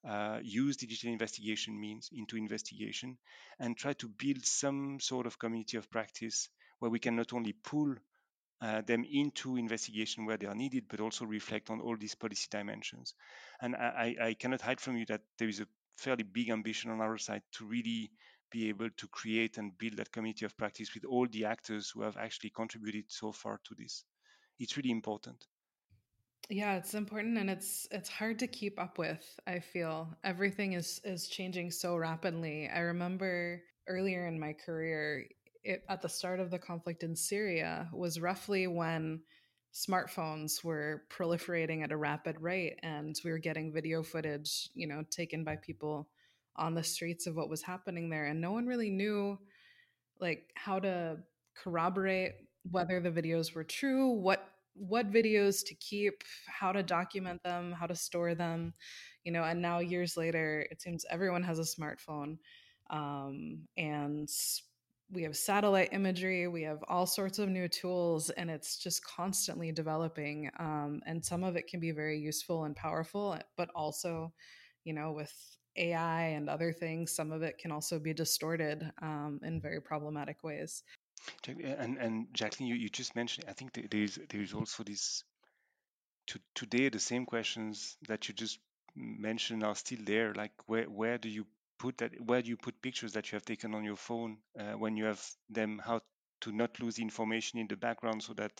uh, 0.06 0.38
use 0.42 0.76
digital 0.76 1.10
investigation 1.10 1.80
means 1.80 2.10
into 2.12 2.36
investigation 2.36 3.16
and 3.58 3.76
try 3.76 3.94
to 3.94 4.08
build 4.08 4.44
some 4.44 5.00
sort 5.00 5.26
of 5.26 5.38
community 5.38 5.76
of 5.76 5.90
practice 5.90 6.48
where 6.78 6.90
we 6.90 6.98
can 6.98 7.16
not 7.16 7.32
only 7.32 7.52
pull 7.52 7.94
uh, 8.60 8.82
them 8.82 9.04
into 9.10 9.56
investigation 9.56 10.24
where 10.24 10.36
they 10.36 10.46
are 10.46 10.54
needed, 10.54 10.84
but 10.88 11.00
also 11.00 11.24
reflect 11.24 11.70
on 11.70 11.80
all 11.80 11.96
these 11.96 12.14
policy 12.14 12.46
dimensions. 12.50 13.14
And 13.60 13.74
I, 13.74 14.16
I 14.20 14.34
cannot 14.34 14.60
hide 14.60 14.80
from 14.80 14.96
you 14.96 15.06
that 15.06 15.22
there 15.38 15.48
is 15.48 15.60
a 15.60 15.66
fairly 15.96 16.22
big 16.24 16.50
ambition 16.50 16.90
on 16.90 17.00
our 17.00 17.18
side 17.18 17.42
to 17.52 17.66
really 17.66 18.10
be 18.50 18.68
able 18.68 18.90
to 18.96 19.08
create 19.08 19.58
and 19.58 19.76
build 19.78 19.96
that 19.96 20.12
community 20.12 20.44
of 20.44 20.56
practice 20.56 20.94
with 20.94 21.04
all 21.04 21.26
the 21.30 21.44
actors 21.44 21.90
who 21.90 22.02
have 22.02 22.16
actually 22.16 22.50
contributed 22.50 23.04
so 23.08 23.32
far 23.32 23.60
to 23.64 23.74
this. 23.74 24.04
It's 24.58 24.76
really 24.76 24.90
important. 24.90 25.46
Yeah, 26.50 26.76
it's 26.76 26.94
important 26.94 27.38
and 27.38 27.48
it's 27.48 27.88
it's 27.90 28.08
hard 28.08 28.38
to 28.40 28.46
keep 28.46 28.78
up 28.78 28.98
with. 28.98 29.24
I 29.46 29.60
feel 29.60 30.08
everything 30.22 30.74
is 30.74 31.00
is 31.04 31.26
changing 31.26 31.70
so 31.70 31.96
rapidly. 31.96 32.68
I 32.68 32.80
remember 32.80 33.62
earlier 33.88 34.26
in 34.26 34.38
my 34.38 34.52
career 34.52 35.26
it, 35.62 35.82
at 35.88 36.02
the 36.02 36.08
start 36.08 36.40
of 36.40 36.50
the 36.50 36.58
conflict 36.58 37.02
in 37.02 37.16
Syria 37.16 37.88
was 37.92 38.20
roughly 38.20 38.66
when 38.66 39.20
smartphones 39.74 40.62
were 40.62 41.02
proliferating 41.10 41.82
at 41.82 41.90
a 41.90 41.96
rapid 41.96 42.40
rate 42.40 42.78
and 42.82 43.20
we 43.24 43.30
were 43.30 43.38
getting 43.38 43.72
video 43.72 44.02
footage, 44.02 44.70
you 44.74 44.86
know, 44.86 45.02
taken 45.10 45.42
by 45.42 45.56
people 45.56 46.08
on 46.56 46.74
the 46.74 46.82
streets 46.84 47.26
of 47.26 47.34
what 47.34 47.50
was 47.50 47.62
happening 47.62 48.08
there 48.08 48.26
and 48.26 48.40
no 48.40 48.52
one 48.52 48.66
really 48.66 48.90
knew 48.90 49.36
like 50.20 50.52
how 50.54 50.78
to 50.78 51.16
corroborate 51.56 52.34
whether 52.70 53.00
the 53.00 53.10
videos 53.10 53.54
were 53.54 53.64
true, 53.64 54.10
what 54.10 54.48
what 54.76 55.12
videos 55.12 55.64
to 55.64 55.74
keep, 55.76 56.24
how 56.46 56.72
to 56.72 56.82
document 56.82 57.40
them, 57.44 57.70
how 57.70 57.86
to 57.86 57.94
store 57.94 58.34
them, 58.34 58.72
you 59.22 59.30
know, 59.30 59.44
and 59.44 59.62
now 59.62 59.78
years 59.78 60.16
later 60.16 60.66
it 60.70 60.80
seems 60.80 61.04
everyone 61.10 61.42
has 61.42 61.58
a 61.58 61.62
smartphone. 61.62 62.38
Um, 62.90 63.60
and 63.76 64.28
we 65.14 65.22
have 65.22 65.36
satellite 65.36 65.90
imagery 65.92 66.48
we 66.48 66.62
have 66.62 66.82
all 66.88 67.06
sorts 67.06 67.38
of 67.38 67.48
new 67.48 67.68
tools 67.68 68.30
and 68.30 68.50
it's 68.50 68.76
just 68.76 69.04
constantly 69.04 69.70
developing 69.72 70.50
um, 70.58 71.00
and 71.06 71.24
some 71.24 71.44
of 71.44 71.56
it 71.56 71.66
can 71.68 71.80
be 71.80 71.92
very 71.92 72.18
useful 72.18 72.64
and 72.64 72.74
powerful 72.76 73.38
but 73.56 73.70
also 73.74 74.32
you 74.84 74.92
know 74.92 75.12
with 75.12 75.32
ai 75.76 76.22
and 76.26 76.48
other 76.48 76.72
things 76.72 77.14
some 77.14 77.32
of 77.32 77.42
it 77.42 77.58
can 77.58 77.72
also 77.72 77.98
be 77.98 78.12
distorted 78.12 78.90
um, 79.02 79.40
in 79.42 79.60
very 79.60 79.80
problematic 79.80 80.42
ways. 80.44 80.82
And 81.56 81.96
and 81.98 82.26
jacqueline 82.32 82.68
you, 82.68 82.74
you 82.74 82.88
just 82.88 83.16
mentioned 83.16 83.46
i 83.48 83.52
think 83.52 83.72
there's 83.90 84.18
there's 84.28 84.52
also 84.52 84.82
this 84.82 85.24
to, 86.26 86.38
today 86.54 86.88
the 86.88 86.98
same 86.98 87.24
questions 87.24 87.96
that 88.08 88.28
you 88.28 88.34
just 88.34 88.58
mentioned 88.96 89.64
are 89.64 89.74
still 89.74 89.98
there 90.04 90.34
like 90.34 90.52
where 90.66 90.84
where 90.84 91.18
do 91.18 91.28
you 91.28 91.46
put 91.78 91.98
that 91.98 92.12
where 92.24 92.42
do 92.42 92.48
you 92.48 92.56
put 92.56 92.80
pictures 92.82 93.12
that 93.12 93.30
you 93.30 93.36
have 93.36 93.44
taken 93.44 93.74
on 93.74 93.84
your 93.84 93.96
phone 93.96 94.38
uh, 94.58 94.72
when 94.72 94.96
you 94.96 95.04
have 95.04 95.22
them 95.50 95.80
how 95.84 96.00
to 96.40 96.52
not 96.52 96.78
lose 96.80 96.98
information 96.98 97.58
in 97.58 97.66
the 97.66 97.76
background 97.76 98.22
so 98.22 98.34
that 98.34 98.52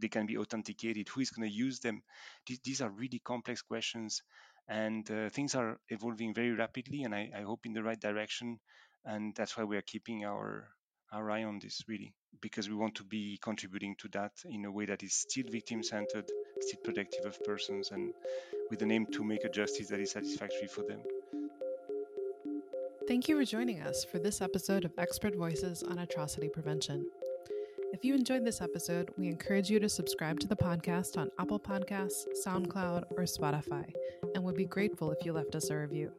they 0.00 0.08
can 0.08 0.26
be 0.26 0.38
authenticated? 0.38 1.08
Who 1.08 1.20
is 1.20 1.30
going 1.30 1.48
to 1.48 1.54
use 1.54 1.80
them? 1.80 2.02
These, 2.46 2.60
these 2.60 2.80
are 2.80 2.90
really 2.90 3.20
complex 3.24 3.62
questions 3.62 4.22
and 4.68 5.08
uh, 5.10 5.28
things 5.30 5.54
are 5.54 5.78
evolving 5.88 6.34
very 6.34 6.52
rapidly 6.52 7.04
and 7.04 7.14
I, 7.14 7.30
I, 7.36 7.42
hope 7.42 7.66
in 7.66 7.72
the 7.72 7.82
right 7.82 8.00
direction 8.00 8.58
and 9.04 9.34
that's 9.36 9.56
why 9.56 9.64
we 9.64 9.76
are 9.76 9.82
keeping 9.82 10.24
our 10.24 10.68
our 11.12 11.30
eye 11.30 11.44
on 11.44 11.60
this 11.62 11.82
really 11.86 12.12
because 12.40 12.68
we 12.68 12.74
want 12.74 12.96
to 12.96 13.04
be 13.04 13.38
contributing 13.40 13.94
to 13.98 14.08
that 14.08 14.32
in 14.44 14.64
a 14.64 14.72
way 14.72 14.84
that 14.86 15.04
is 15.04 15.14
still 15.14 15.44
victim 15.50 15.84
centered 15.84 16.28
still 16.60 16.80
protective 16.82 17.24
of 17.24 17.42
persons 17.44 17.92
and 17.92 18.12
with 18.70 18.82
an 18.82 18.90
aim 18.90 19.06
to 19.06 19.22
make 19.22 19.44
a 19.44 19.48
justice 19.48 19.88
that 19.88 20.00
is 20.00 20.10
satisfactory 20.10 20.66
for 20.66 20.82
them 20.82 21.00
Thank 23.08 23.28
you 23.28 23.38
for 23.38 23.44
joining 23.44 23.82
us 23.82 24.04
for 24.04 24.18
this 24.18 24.40
episode 24.40 24.84
of 24.84 24.90
Expert 24.98 25.36
Voices 25.36 25.84
on 25.84 26.00
Atrocity 26.00 26.48
Prevention. 26.48 27.08
If 27.92 28.04
you 28.04 28.16
enjoyed 28.16 28.44
this 28.44 28.60
episode, 28.60 29.12
we 29.16 29.28
encourage 29.28 29.70
you 29.70 29.78
to 29.78 29.88
subscribe 29.88 30.40
to 30.40 30.48
the 30.48 30.56
podcast 30.56 31.16
on 31.16 31.30
Apple 31.38 31.60
Podcasts, 31.60 32.24
SoundCloud, 32.44 33.04
or 33.12 33.22
Spotify, 33.22 33.88
and 34.34 34.42
would 34.42 34.56
be 34.56 34.64
grateful 34.64 35.12
if 35.12 35.24
you 35.24 35.32
left 35.32 35.54
us 35.54 35.70
a 35.70 35.76
review. 35.76 36.10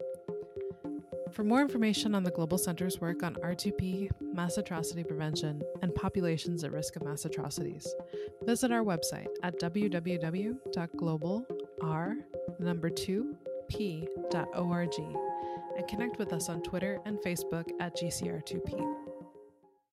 For 1.33 1.43
more 1.43 1.59
information 1.59 2.15
on 2.15 2.23
the 2.23 2.31
Global 2.31 2.57
Center's 2.57 3.01
work 3.01 3.21
on 3.21 3.35
R2P, 3.35 4.09
mass 4.33 4.57
atrocity 4.57 5.03
prevention, 5.03 5.61
and 5.81 5.93
populations 5.93 6.63
at 6.63 6.71
risk 6.71 6.95
of 6.95 7.03
mass 7.03 7.25
atrocities, 7.25 7.93
visit 8.43 8.71
our 8.71 8.85
website 8.85 9.27
at 9.43 9.59
www.globalr 9.59 10.55
number 12.59 12.89
2p.org 12.89 15.26
and 15.77 15.87
connect 15.87 16.17
with 16.17 16.33
us 16.33 16.49
on 16.49 16.61
Twitter 16.61 16.99
and 17.05 17.17
Facebook 17.19 17.69
at 17.79 17.95
GCR2P. 17.95 19.06